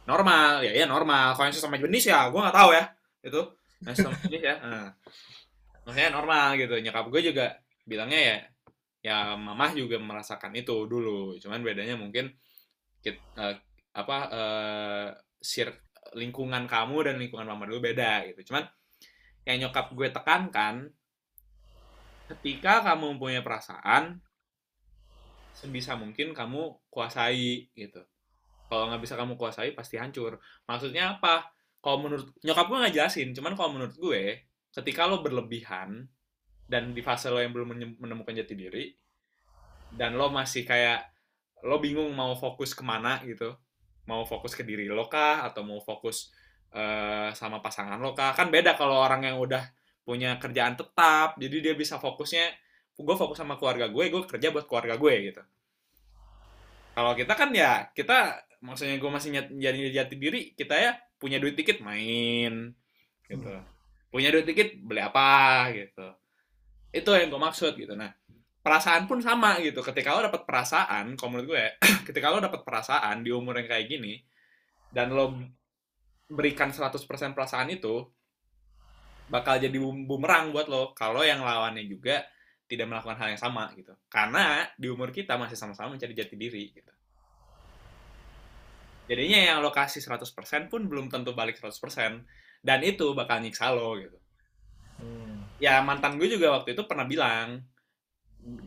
[0.05, 1.33] Normal ya ya normal.
[1.33, 2.85] Kalau yang sama jenis ya gue nggak tahu ya
[3.23, 3.41] itu
[3.87, 4.89] yang sama jenis ya nah.
[5.85, 6.75] maksudnya normal gitu.
[6.77, 7.45] Nyokap gue juga
[7.87, 8.37] bilangnya ya
[9.03, 11.35] ya mamah juga merasakan itu dulu.
[11.37, 12.31] Cuman bedanya mungkin
[13.03, 13.55] kit, eh,
[13.93, 15.07] apa eh,
[15.43, 15.69] sir
[16.15, 18.53] lingkungan kamu dan lingkungan mama dulu beda gitu.
[18.53, 18.63] Cuman
[19.43, 20.87] yang nyokap gue tekankan
[22.31, 24.23] ketika kamu mempunyai perasaan,
[25.51, 28.01] sebisa mungkin kamu kuasai gitu.
[28.71, 30.39] Kalau nggak bisa kamu kuasai pasti hancur.
[30.65, 31.51] Maksudnya apa?
[31.83, 36.07] Kalau menurut nyokap gue nggak jelasin cuman kalau menurut gue ketika lo berlebihan
[36.67, 38.85] dan di fase lo yang belum menemukan jati diri
[39.93, 41.05] dan lo masih kayak
[41.63, 43.55] lo bingung mau fokus ke mana gitu.
[44.03, 46.33] Mau fokus ke diri lo kah atau mau fokus
[46.75, 48.35] eh, sama pasangan lo kah.
[48.35, 49.63] Kan beda kalau orang yang udah
[50.03, 52.51] punya kerjaan tetap jadi dia bisa fokusnya
[52.93, 55.43] gue fokus sama keluarga gue gue kerja buat keluarga gue gitu.
[56.93, 61.55] Kalau kita kan ya kita maksudnya gue masih jadi jati diri kita ya punya duit
[61.55, 62.75] dikit main
[63.31, 63.53] gitu.
[64.11, 66.22] Punya duit dikit beli apa gitu
[66.93, 67.97] itu yang gue maksud gitu.
[67.97, 68.13] Nah
[68.63, 69.81] perasaan pun sama gitu.
[69.81, 71.65] Ketika lo dapet perasaan kalau menurut gue
[72.07, 74.21] ketika lo dapet perasaan di umur yang kayak gini
[74.93, 75.35] dan lo
[76.29, 76.93] berikan 100%
[77.35, 78.07] perasaan itu
[79.27, 80.93] bakal jadi bum- bumerang buat lo.
[80.93, 82.23] Kalau yang lawannya juga
[82.69, 83.91] tidak melakukan hal yang sama gitu.
[84.07, 86.93] Karena di umur kita masih sama-sama mencari jati diri gitu.
[89.03, 92.23] Jadinya yang lo kasih 100% pun belum tentu balik 100%
[92.63, 94.22] dan itu bakal nyiksa lo gitu.
[95.63, 97.63] Ya mantan gue juga waktu itu pernah bilang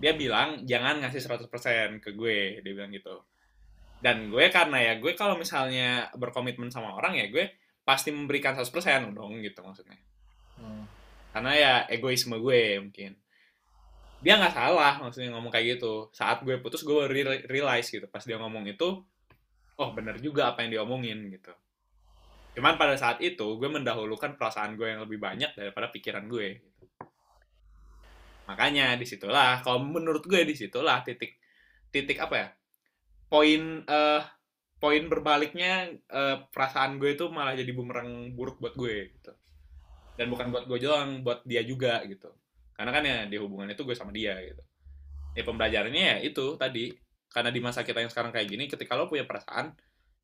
[0.00, 3.20] dia bilang jangan ngasih 100% ke gue dia bilang gitu.
[4.00, 7.52] Dan gue karena ya gue kalau misalnya berkomitmen sama orang ya gue
[7.84, 10.00] pasti memberikan 100% dong gitu maksudnya.
[10.56, 10.88] Hmm.
[11.36, 13.12] karena ya egoisme gue mungkin.
[14.24, 16.08] Dia nggak salah maksudnya ngomong kayak gitu.
[16.16, 19.04] Saat gue putus gue baru re- realize gitu pas dia ngomong itu
[19.76, 21.52] oh bener juga apa yang dia omongin gitu.
[22.56, 26.56] Cuman pada saat itu gue mendahulukan perasaan gue yang lebih banyak daripada pikiran gue.
[26.56, 26.75] gitu.
[28.46, 31.38] Makanya di situlah kalau menurut gue di situlah titik
[31.90, 32.48] titik apa ya
[33.26, 34.22] poin eh
[34.76, 39.32] poin berbaliknya eh, perasaan gue itu malah jadi bumerang buruk buat gue gitu.
[40.16, 42.28] Dan bukan buat gue doang buat dia juga gitu.
[42.76, 44.62] Karena kan ya di hubungan itu gue sama dia gitu.
[45.36, 46.92] Ya pembelajarannya ya itu tadi
[47.32, 49.76] karena di masa kita yang sekarang kayak gini ketika lo punya perasaan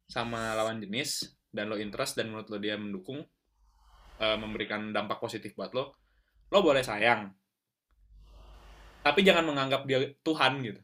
[0.09, 3.21] sama lawan jenis dan lo interest dan menurut lo dia mendukung
[4.21, 5.97] eh, memberikan dampak positif buat lo
[6.49, 7.29] lo boleh sayang
[9.03, 10.81] tapi jangan menganggap dia Tuhan gitu.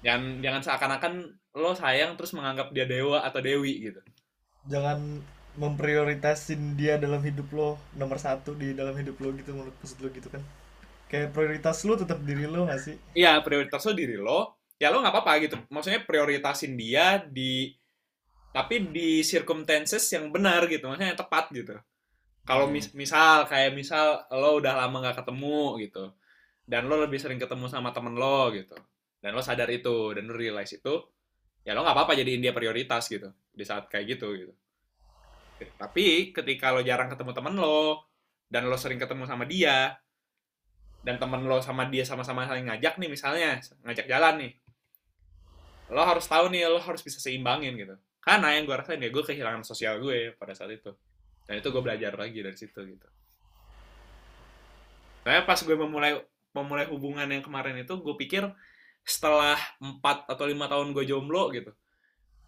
[0.00, 1.12] Jangan jangan seakan-akan
[1.60, 4.00] lo sayang terus menganggap dia dewa atau dewi gitu.
[4.68, 5.20] Jangan
[5.60, 10.08] memprioritasin dia dalam hidup lo nomor satu di dalam hidup lo gitu menurut maksud lo
[10.08, 10.40] gitu kan.
[11.10, 12.94] Kayak prioritas lo tetap diri lo gak sih?
[13.18, 15.58] Iya, prioritas lo diri lo, ya lo nggak apa-apa gitu.
[15.66, 17.74] Maksudnya prioritasin dia di,
[18.54, 21.74] tapi di circumstances yang benar gitu, maksudnya yang tepat gitu.
[22.46, 26.14] Kalau mis- misal, kayak misal lo udah lama nggak ketemu gitu,
[26.66, 28.76] dan lo lebih sering ketemu sama temen lo gitu,
[29.20, 30.94] dan lo sadar itu, dan lo realize itu,
[31.64, 34.54] ya lo nggak apa-apa jadiin dia prioritas gitu, di saat kayak gitu gitu.
[35.76, 38.08] Tapi ketika lo jarang ketemu temen lo,
[38.50, 39.96] dan lo sering ketemu sama dia,
[41.00, 43.56] dan temen lo sama dia sama-sama saling ngajak nih misalnya
[43.88, 44.52] ngajak jalan nih
[45.90, 47.98] lo harus tahu nih lo harus bisa seimbangin gitu.
[48.22, 50.94] Karena yang gue rasain ya gue kehilangan sosial gue pada saat itu.
[51.50, 53.08] Dan itu gue belajar lagi dari situ gitu.
[55.26, 56.14] Saya pas gue memulai
[56.54, 58.46] memulai hubungan yang kemarin itu gue pikir
[59.06, 61.72] setelah 4 atau lima tahun gue jomblo gitu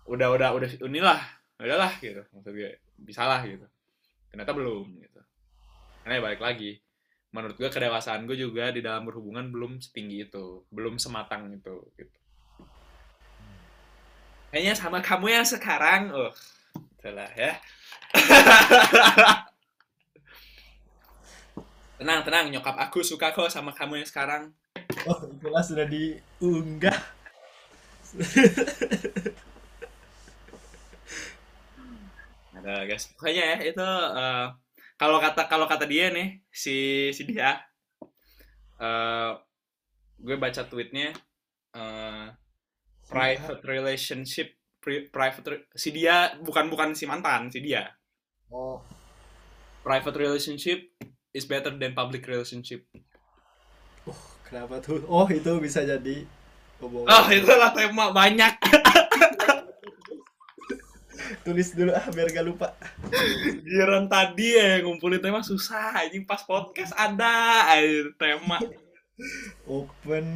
[0.07, 1.21] udah udah udah inilah
[1.63, 3.65] udahlah gitu maksud gue bisalah gitu
[4.29, 5.21] ternyata belum gitu
[6.03, 6.83] karena ya balik lagi
[7.33, 12.17] menurut gue kedewasaan gue juga di dalam berhubungan belum setinggi itu, belum sematang itu gitu.
[14.53, 16.29] Kayaknya sama kamu yang sekarang, oh,
[17.01, 17.57] itulah ya.
[22.03, 24.51] tenang, tenang, nyokap aku suka kok sama kamu yang sekarang.
[25.07, 26.99] oh itulah sudah diunggah.
[32.59, 33.89] Ada guys, pokoknya ya itu
[34.19, 34.47] eh,
[34.99, 37.63] kalau kata kalau kata dia nih si si dia,
[38.83, 39.31] eh,
[40.19, 41.15] gue baca tweetnya
[41.75, 42.27] eh,
[43.07, 47.87] private relationship pri- private re- si dia bukan bukan si mantan si dia.
[48.51, 48.83] Oh.
[49.83, 50.95] Private relationship
[51.33, 52.85] is better than public relationship.
[54.45, 55.01] Kenapa tuh?
[55.09, 56.29] Oh itu bisa jadi
[56.77, 58.53] omongan oh itulah tema banyak.
[61.49, 62.77] Tulis dulu ah biar gak lupa.
[63.65, 68.61] Giran tadi ya ngumpulin tema susah anjing pas podcast ada aja tema.
[69.65, 70.29] Open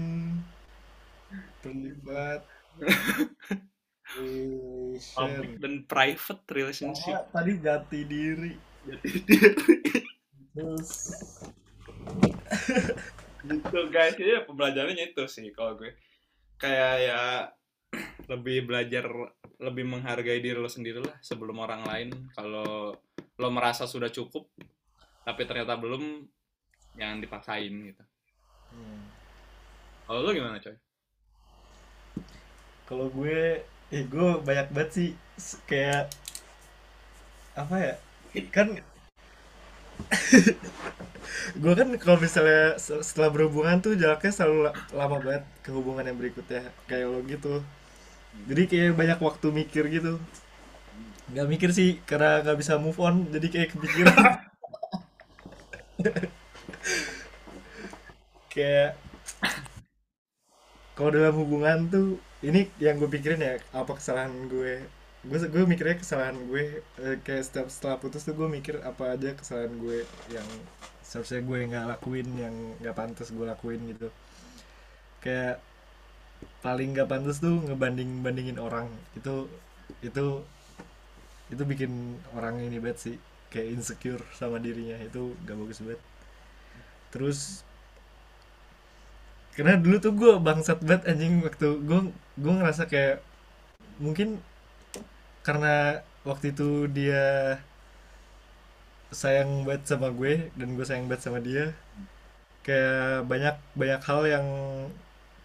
[1.61, 2.41] terlibat
[5.13, 7.21] public dan private relationship.
[7.21, 8.57] Ah, tadi jati diri.
[8.89, 10.16] Jati diri.
[13.47, 14.17] Gitu guys.
[14.17, 15.93] Ya pembelajarannya itu sih kalau gue.
[16.57, 17.21] Kayak ya
[18.33, 19.05] lebih belajar
[19.57, 22.09] lebih menghargai diri lo sendiri lah sebelum orang lain.
[22.33, 22.97] Kalau
[23.37, 24.49] lo merasa sudah cukup
[25.27, 26.25] tapi ternyata belum
[26.97, 28.05] jangan dipaksain gitu.
[28.67, 29.09] Hmm.
[30.07, 30.77] kalau lo gimana coy?
[32.87, 35.11] Kalau gue eh gue banyak banget sih.
[35.69, 36.15] Kayak
[37.59, 37.95] apa ya?
[38.55, 38.81] Kan
[41.63, 46.05] gue kan kalau misalnya se- setelah berhubungan tuh jaraknya selalu la- lama banget ke hubungan
[46.09, 47.55] yang berikutnya kayak lo gitu.
[48.49, 50.15] Jadi kayak banyak waktu mikir gitu.
[51.33, 54.17] Nggak mikir sih karena nggak bisa move on jadi kayak kepikiran.
[58.51, 58.97] Kayak
[60.97, 62.07] kalau dalam hubungan tuh
[62.49, 64.73] ini yang gue pikirin ya apa kesalahan gue
[65.27, 69.35] gue gue mikirnya kesalahan gue eh, kayak setiap setelah putus tuh gue mikir apa aja
[69.35, 70.49] kesalahan gue yang
[71.03, 74.09] seharusnya gue nggak lakuin yang nggak pantas gue lakuin gitu.
[75.23, 75.59] Kayak
[76.63, 78.87] paling nggak pantas tuh ngebanding bandingin orang.
[79.19, 79.51] Itu
[80.03, 80.43] itu
[81.51, 83.17] itu bikin orang ini banget sih
[83.51, 84.99] kayak insecure sama dirinya.
[85.03, 86.03] Itu gak bagus banget.
[87.15, 87.67] Terus
[89.57, 92.01] karena dulu tuh gue bangsat banget anjing waktu gue
[92.37, 93.25] gue ngerasa kayak
[93.97, 94.37] mungkin
[95.47, 97.55] karena waktu itu dia
[99.15, 101.71] sayang banget sama gue dan gue sayang banget sama dia.
[102.67, 104.47] Kayak banyak banyak hal yang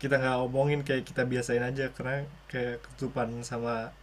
[0.01, 1.93] kita nggak omongin kayak kita biasain aja.
[1.93, 3.93] Karena kayak ketutupan sama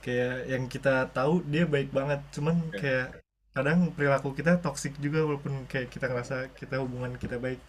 [0.00, 2.24] kayak yang kita tahu dia baik banget.
[2.32, 3.20] Cuman kayak
[3.52, 7.60] kadang perilaku kita toksik juga walaupun kayak kita ngerasa kita hubungan kita baik.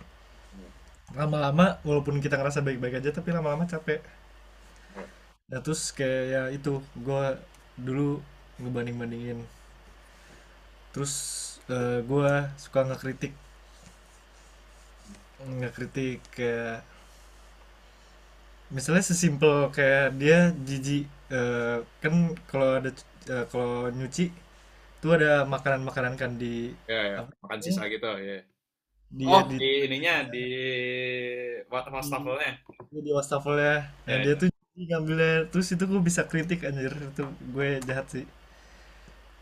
[1.12, 4.00] Lama-lama walaupun kita ngerasa baik-baik aja tapi lama-lama capek
[5.50, 6.74] nah terus kayak ya itu
[7.06, 7.24] gue
[7.86, 8.10] dulu
[8.62, 9.40] ngebanding-bandingin
[10.94, 11.14] terus
[11.72, 12.30] eh, gue
[12.62, 13.34] suka ngekritik
[15.60, 16.82] ngekritik kayak
[18.76, 21.04] misalnya sesimpel kayak dia jijik
[21.38, 22.14] eh, kan
[22.50, 22.90] kalau ada
[23.34, 24.24] eh, kalau nyuci
[25.02, 27.20] tuh ada makanan-makanan kan di Ya, ya.
[27.20, 28.38] apa Makan sisa gitu, ya.
[29.18, 30.40] di Oh, di di ininya, di
[31.72, 32.52] wa- wastafelnya.
[32.92, 33.74] di, di wastafelnya
[34.08, 34.38] Ya, nah dia ya.
[34.40, 38.26] tuh ngambilnya terus itu gue bisa kritik anjir itu gue jahat sih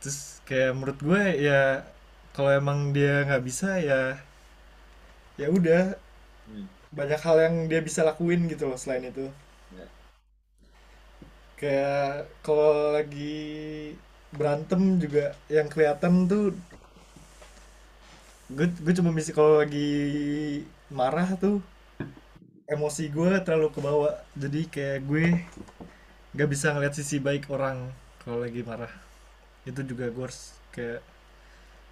[0.02, 1.86] terus kayak menurut gue ya
[2.36, 4.18] kalau emang dia nggak bisa ya
[5.40, 5.96] ya udah
[6.48, 6.66] Hmm.
[6.98, 9.26] banyak hal yang dia bisa lakuin gitu loh selain itu
[9.78, 9.88] Ya.
[11.60, 13.38] kayak kalau lagi
[14.32, 16.56] berantem juga yang kelihatan tuh
[18.52, 19.88] gue gue cuma bisa kalau lagi
[20.92, 21.56] marah tuh
[22.72, 25.26] emosi gue terlalu kebawa jadi kayak gue
[26.32, 27.92] nggak bisa ngeliat sisi baik orang
[28.24, 28.92] kalau lagi marah.
[29.68, 31.04] Itu juga gue harus kayak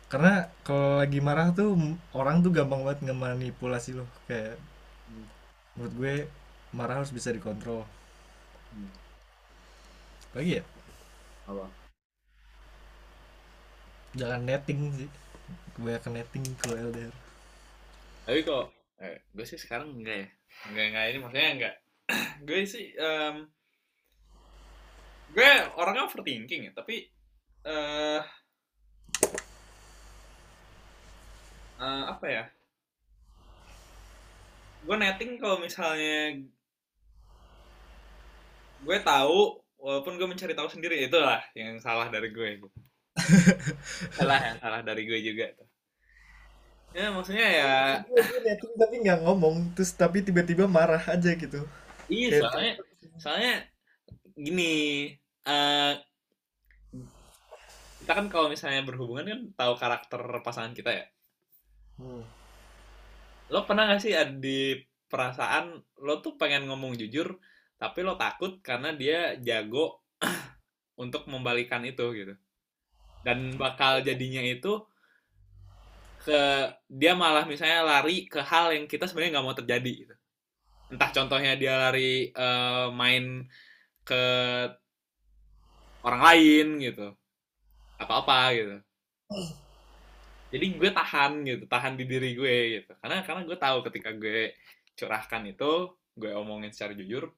[0.10, 1.76] karena kalau lagi marah tuh
[2.16, 4.08] orang tuh gampang banget ngemanipulasi lo.
[4.32, 4.56] Kayak
[5.76, 6.16] menurut gue
[6.72, 7.84] marah harus bisa dikontrol.
[8.70, 8.92] Hmm.
[10.38, 10.64] lagi ya?
[11.50, 11.66] Apa?
[14.14, 15.10] jangan netting sih.
[15.74, 17.14] Kebanyakan netting kalau LDR
[18.26, 18.66] Tapi kok,
[19.02, 20.30] eh, gue sih sekarang enggak ya.
[20.68, 21.76] Enggak, enggak ini maksudnya enggak.
[22.48, 23.36] gue sih, em,
[25.32, 27.08] gue orangnya overthinking ya, tapi
[27.64, 28.22] eh
[31.80, 32.44] eh, apa ya?
[34.84, 36.40] Gue netting kalau misalnya
[38.80, 39.40] gue tahu,
[39.80, 42.50] walaupun gue mencari tahu sendiri, itulah yang salah dari gue.
[42.60, 42.68] Gitu.
[44.16, 45.69] Salah yang salah dari gue juga tuh.
[46.90, 51.62] Ya maksudnya ya gue gue netting tapi nggak ngomong terus tapi tiba-tiba marah aja gitu
[52.10, 52.74] Iya, Kayak- soalnya
[53.22, 53.54] soalnya
[54.34, 54.74] gini,
[55.46, 55.94] eh
[58.02, 61.06] kita kan kalau misalnya berhubungan kan tahu karakter pasangan kita ya.
[62.02, 62.26] Hmm.
[63.54, 64.74] Lo pernah gak sih ada di
[65.06, 67.38] perasaan lo tuh pengen ngomong jujur,
[67.78, 70.02] tapi lo takut karena dia jago
[71.04, 72.34] untuk membalikan itu gitu.
[73.22, 74.89] Dan bakal jadinya itu
[76.30, 76.42] ke
[76.86, 80.16] dia malah misalnya lari ke hal yang kita sebenarnya nggak mau terjadi gitu.
[80.94, 83.50] Entah contohnya dia lari eh, main
[84.06, 84.24] ke
[86.06, 87.08] orang lain gitu.
[87.98, 88.78] Atau apa gitu.
[90.50, 92.92] Jadi gue tahan gitu, tahan di diri gue gitu.
[93.02, 94.54] Karena karena gue tahu ketika gue
[94.98, 95.72] curahkan itu,
[96.18, 97.34] gue omongin secara jujur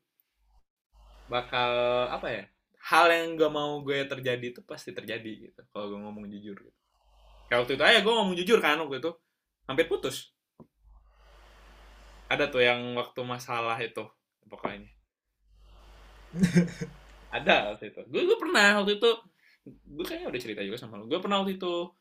[1.32, 1.72] bakal
[2.12, 2.44] apa ya?
[2.82, 5.62] Hal yang gak mau gue terjadi itu pasti terjadi gitu.
[5.72, 6.81] Kalau gue ngomong jujur gitu.
[7.52, 9.12] Kayak waktu itu aja gue ngomong jujur kan waktu itu.
[9.68, 10.32] Hampir putus.
[12.32, 14.08] Ada tuh yang waktu masalah itu
[14.48, 14.88] pokoknya.
[17.36, 18.08] Ada waktu itu.
[18.08, 19.12] Gue gue pernah waktu itu
[19.68, 21.12] gue kayaknya udah cerita juga sama lo.
[21.12, 21.92] Gue pernah waktu itu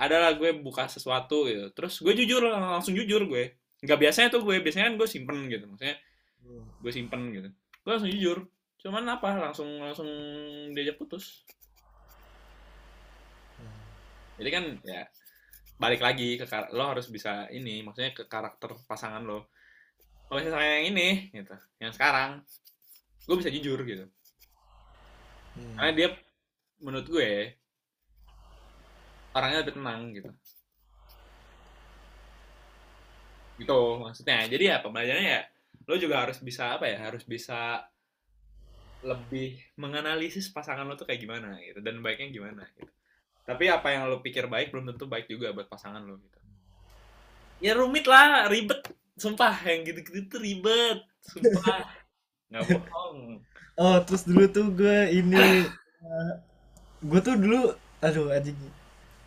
[0.00, 1.68] adalah gue buka sesuatu gitu.
[1.76, 3.60] Terus gue jujur langsung jujur gue.
[3.84, 5.68] Nggak biasanya tuh gue biasanya kan gue simpen gitu.
[5.68, 6.00] Maksudnya
[6.80, 7.52] gue simpen gitu.
[7.84, 8.48] Gue langsung jujur.
[8.80, 10.08] Cuman apa langsung langsung
[10.72, 11.44] diajak putus.
[14.38, 15.02] Jadi kan ya
[15.74, 19.50] balik lagi ke lo harus bisa ini maksudnya ke karakter pasangan lo.
[20.30, 22.42] Kalau misalnya yang ini gitu, yang sekarang
[23.24, 24.06] gue bisa jujur gitu.
[25.54, 25.78] Hmm.
[25.78, 26.08] karena dia
[26.82, 27.54] menurut gue
[29.30, 30.30] orangnya lebih tenang gitu.
[33.62, 34.50] Gitu maksudnya.
[34.50, 35.42] Jadi ya pembelajarannya ya
[35.84, 37.86] lo juga harus bisa apa ya harus bisa
[39.04, 41.78] lebih menganalisis pasangan lo tuh kayak gimana gitu.
[41.78, 42.90] Dan baiknya gimana gitu
[43.44, 46.38] tapi apa yang lo pikir baik belum tentu baik juga buat pasangan lo gitu.
[47.60, 48.80] Ya rumit lah ribet.
[49.14, 51.04] Sumpah yang gitu-gitu tuh ribet.
[51.20, 51.84] Sumpah.
[52.50, 53.40] Nggak bohong.
[53.74, 55.68] Oh, terus dulu tuh gue ini
[57.04, 58.56] gue tuh dulu aduh anjing.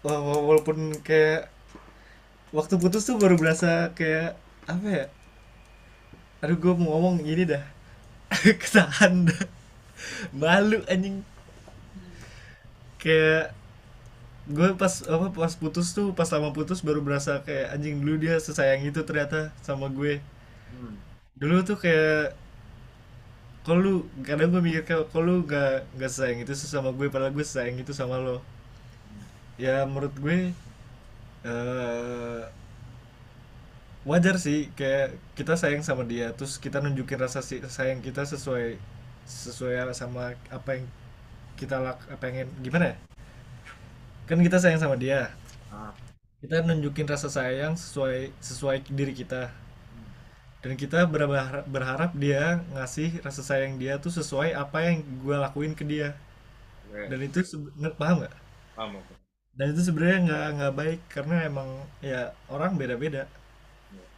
[0.01, 1.53] Walaupun kayak
[2.49, 4.34] waktu putus tuh baru berasa kayak
[4.65, 5.05] apa ya?
[6.41, 7.63] Aduh gue mau ngomong gini dah.
[8.61, 9.45] Ketahan dah.
[10.34, 11.22] Malu anjing.
[12.97, 13.57] Kayak
[14.55, 18.35] gue pas apa pas putus tuh pas lama putus baru berasa kayak anjing dulu dia
[18.39, 20.13] sesayang itu ternyata sama gue.
[20.71, 20.95] Hmm.
[21.37, 22.33] dulu tuh kayak
[23.65, 23.93] kalau lu
[24.23, 27.75] kadang gue mikir kayak kalau lu gak gak sayang itu sama gue padahal gue sayang
[27.83, 28.39] itu sama lo.
[29.57, 30.37] Ya menurut gue
[31.45, 32.41] eh
[34.07, 38.79] wajar sih kayak kita sayang sama dia terus kita nunjukin rasa si- sayang kita sesuai
[39.27, 40.85] sesuai sama apa yang
[41.59, 42.47] kita lak pengen.
[42.65, 43.07] Gimana ya
[44.28, 45.32] kan kita sayang sama dia.
[45.71, 45.91] Ah.
[46.38, 49.49] kita nunjukin rasa sayang sesuai sesuai diri kita.
[50.61, 55.73] Dan kita berharap, berharap dia ngasih rasa sayang dia tuh sesuai apa yang gue lakuin
[55.73, 56.13] ke dia.
[56.91, 57.41] Dan itu
[57.97, 58.36] paham nggak?
[58.78, 59.01] Paham
[59.57, 61.69] dan itu sebenarnya nggak nggak baik karena emang
[62.05, 63.25] ya orang beda-beda.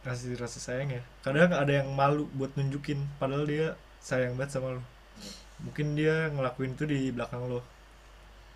[0.04, 1.02] Kasih rasa sayang ya.
[1.24, 4.82] Kadang ada yang malu buat nunjukin padahal dia sayang banget sama lo
[5.60, 7.60] mungkin dia ngelakuin itu di belakang lo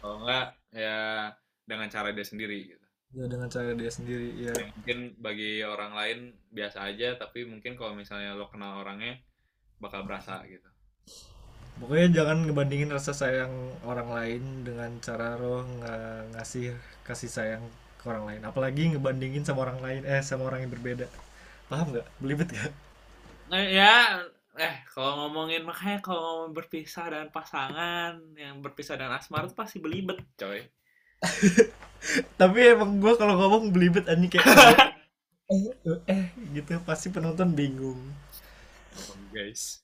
[0.00, 1.32] Kalau enggak ya
[1.70, 2.86] dengan cara dia sendiri gitu.
[3.14, 6.18] ya dengan cara dia sendiri ya Yang mungkin bagi orang lain
[6.56, 9.14] biasa aja tapi mungkin kalau misalnya lo kenal orangnya
[9.82, 10.68] bakal berasa gitu.
[11.80, 13.52] pokoknya jangan ngebandingin rasa sayang
[13.90, 16.66] orang lain dengan cara lo nggak ngasih
[17.06, 17.64] kasih sayang
[17.98, 21.06] ke orang lain apalagi ngebandingin sama orang lain eh sama orang yang berbeda
[21.70, 22.72] paham nggak belibet gak
[23.50, 23.90] Nah, ya
[24.64, 28.12] eh kalau ngomongin makanya kalau ngomong berpisah dan pasangan
[28.44, 30.60] yang berpisah dan asmara itu pasti belibet coy.
[32.40, 34.44] tapi emang gue kalau ngomong belibet anjing kayak
[35.48, 38.00] eh, eh, eh gitu pasti penonton bingung
[39.34, 39.82] guys.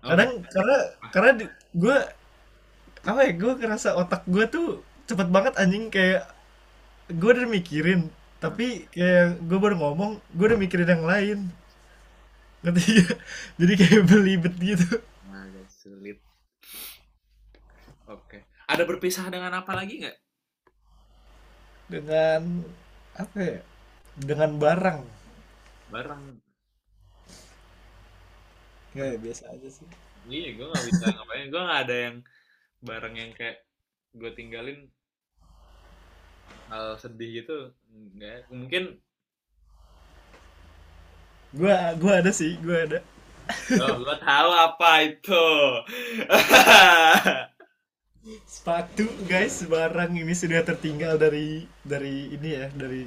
[0.00, 0.78] Kadang karena
[1.12, 1.30] karena
[1.76, 1.96] gue
[3.06, 4.66] apa ya gue ngerasa otak gue tuh
[5.06, 6.26] cepet banget anjing kayak
[7.12, 8.10] gue udah mikirin
[8.42, 11.38] tapi kayak gue baru ngomong gue udah mikirin yang lain
[12.66, 13.06] ngerti
[13.62, 14.98] jadi kayak belibet gitu
[15.30, 16.18] Nah, guys, sulit.
[18.10, 18.46] Oke.
[18.66, 20.16] Ada berpisah dengan apa lagi nggak?
[21.86, 22.66] Dengan
[23.16, 23.60] apa ya
[24.16, 25.00] dengan barang
[25.86, 26.22] Barang.
[28.96, 29.86] ya biasa aja sih
[30.26, 31.46] Iya, gue nggak bisa ngapain.
[31.54, 32.16] Gue nggak ada yang
[32.82, 33.62] barang yang kayak
[34.10, 34.90] gue tinggalin
[36.66, 37.70] hal sedih gitu.
[37.94, 38.50] Enggak.
[38.50, 38.98] Mungkin
[41.54, 42.98] gue gue ada sih gue ada
[43.78, 45.46] oh, gue tahu apa itu.
[48.42, 53.06] sepatu guys barang ini sudah tertinggal dari dari ini ya dari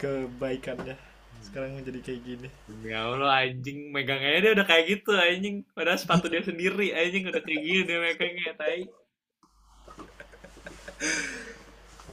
[0.00, 0.96] kebaikannya
[1.44, 5.60] sekarang menjadi kayak gini Demi Allah anjing megangnya dia udah kayak gitu anjing.
[5.76, 8.88] Padahal sepatu dia sendiri anjing udah kayak gini dia megangnya tai.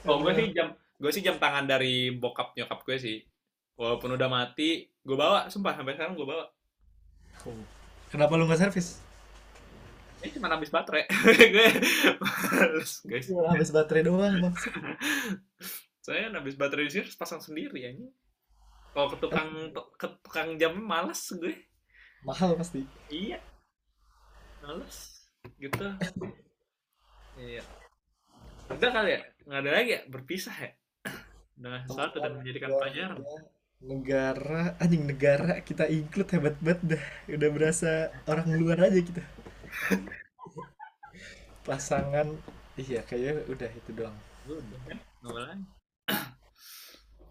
[0.04, 3.18] Oh gue sih jam gue sih jam tangan dari bokap nyokap gue sih.
[3.80, 6.44] Walaupun udah mati, gue bawa, sumpah sampai sekarang gue bawa.
[8.12, 9.00] kenapa lu nggak servis
[10.22, 11.04] Ini cuma habis baterai.
[11.54, 11.68] gue
[12.22, 13.26] males guys.
[13.26, 14.70] Cuma habis baterai doang maksud
[15.98, 18.10] Saya habis baterai di sini harus pasang sendiri anjing.
[18.94, 19.50] Kalau ke tukang
[19.98, 21.58] ke tukang jam malas gue.
[22.22, 23.42] mahal pasti Iya.
[24.62, 25.26] Males.
[25.58, 25.86] Gitu.
[27.34, 27.62] iya.
[28.70, 29.20] Udah kali ya?
[29.42, 30.00] Nggak ada lagi ya?
[30.06, 30.70] Berpisah ya?
[31.58, 33.18] Dengan sesuatu dan menjadikan pelajaran.
[33.82, 37.04] negara anjing negara kita include hebat banget dah
[37.34, 39.26] udah berasa orang luar aja kita
[41.66, 42.26] pasangan
[42.74, 44.16] iya kayaknya udah itu doang
[44.48, 45.58] Udah kan?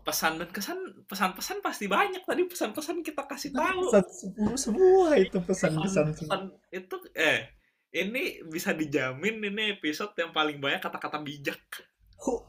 [0.02, 3.86] Pesan dan kesan, pesan-pesan pasti banyak tadi pesan-pesan kita kasih tahu.
[3.86, 6.18] pesan sepuluh semua itu pesan-pesan.
[6.18, 6.42] Pesan
[6.74, 7.54] itu eh
[7.94, 11.62] ini bisa dijamin ini episode yang paling banyak kata-kata bijak.
[12.26, 12.42] Oh.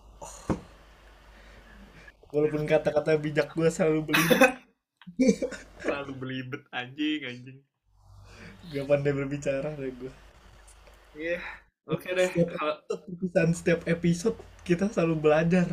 [2.32, 4.24] walaupun kata-kata bijak gue selalu beli
[5.84, 7.58] Selalu belibet anjing anjing.
[8.68, 10.12] Gak pandai berbicara deh gue
[11.12, 11.36] Iya.
[11.84, 12.24] Oke deh.
[12.32, 14.32] Kalau perpisahan setiap episode
[14.62, 15.68] kita selalu belajar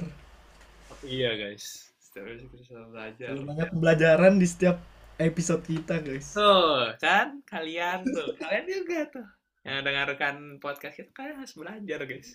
[0.99, 1.93] iya guys.
[1.95, 3.27] Setiap episode kita selalu belajar.
[3.29, 4.77] selalu banyak pembelajaran di setiap
[5.15, 9.27] episode kita guys Tuh, kan kalian tuh, kalian juga tuh.
[9.61, 12.29] yang dengarkan podcast kita kalian harus belajar guys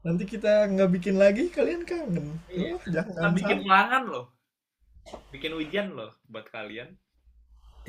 [0.00, 2.40] Nanti kita nggak bikin lagi, kalian kangen.
[2.48, 2.72] Iya.
[2.72, 4.26] Oh, jangan Kita bikin ulangan loh
[5.28, 6.94] bikin ujian loh buat kalian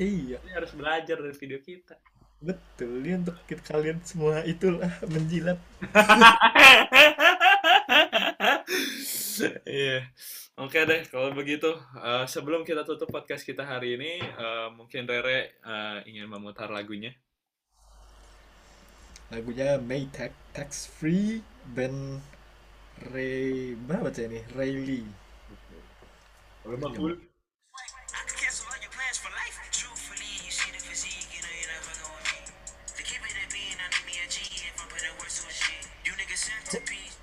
[0.00, 1.96] Iya, Ini harus belajar dari video kita
[2.42, 3.06] betul.
[3.06, 5.58] Ini untuk kita- kalian semua itulah menjilat.
[9.64, 10.06] Iya.
[10.60, 15.56] Oke deh, kalau begitu eh, sebelum kita tutup podcast kita hari ini, eh, mungkin Rere
[15.58, 17.10] eh, ingin memutar lagunya.
[19.32, 21.40] Lagunya Maytag Tax Free
[21.72, 22.20] band
[23.10, 24.44] Ray mana baca ini?
[24.52, 25.08] Rayleigh.
[26.62, 27.31] Kalau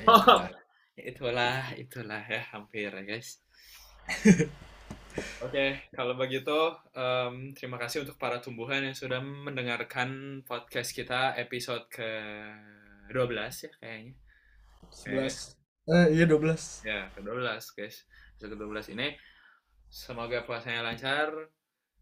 [0.09, 0.41] Oh.
[0.99, 3.39] Itulah, itulah ya, hampir ya guys.
[5.45, 11.87] Oke, kalau begitu em, terima kasih untuk para tumbuhan yang sudah mendengarkan podcast kita episode
[11.87, 12.09] ke
[13.13, 14.13] 12 ya kayaknya.
[14.89, 15.59] 11.
[15.89, 16.85] Eh iya 12.
[16.85, 17.47] Ya, ke-12
[17.77, 18.05] guys.
[18.37, 19.07] Episode ke-12 ini
[19.89, 21.33] semoga puasanya lancar.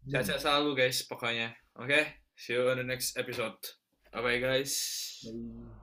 [0.08, 1.52] Sehat-sehat selalu guys pokoknya.
[1.78, 3.58] Oke, see you on the next episode.
[4.12, 4.74] Bye bye guys.
[5.24, 5.77] Bye.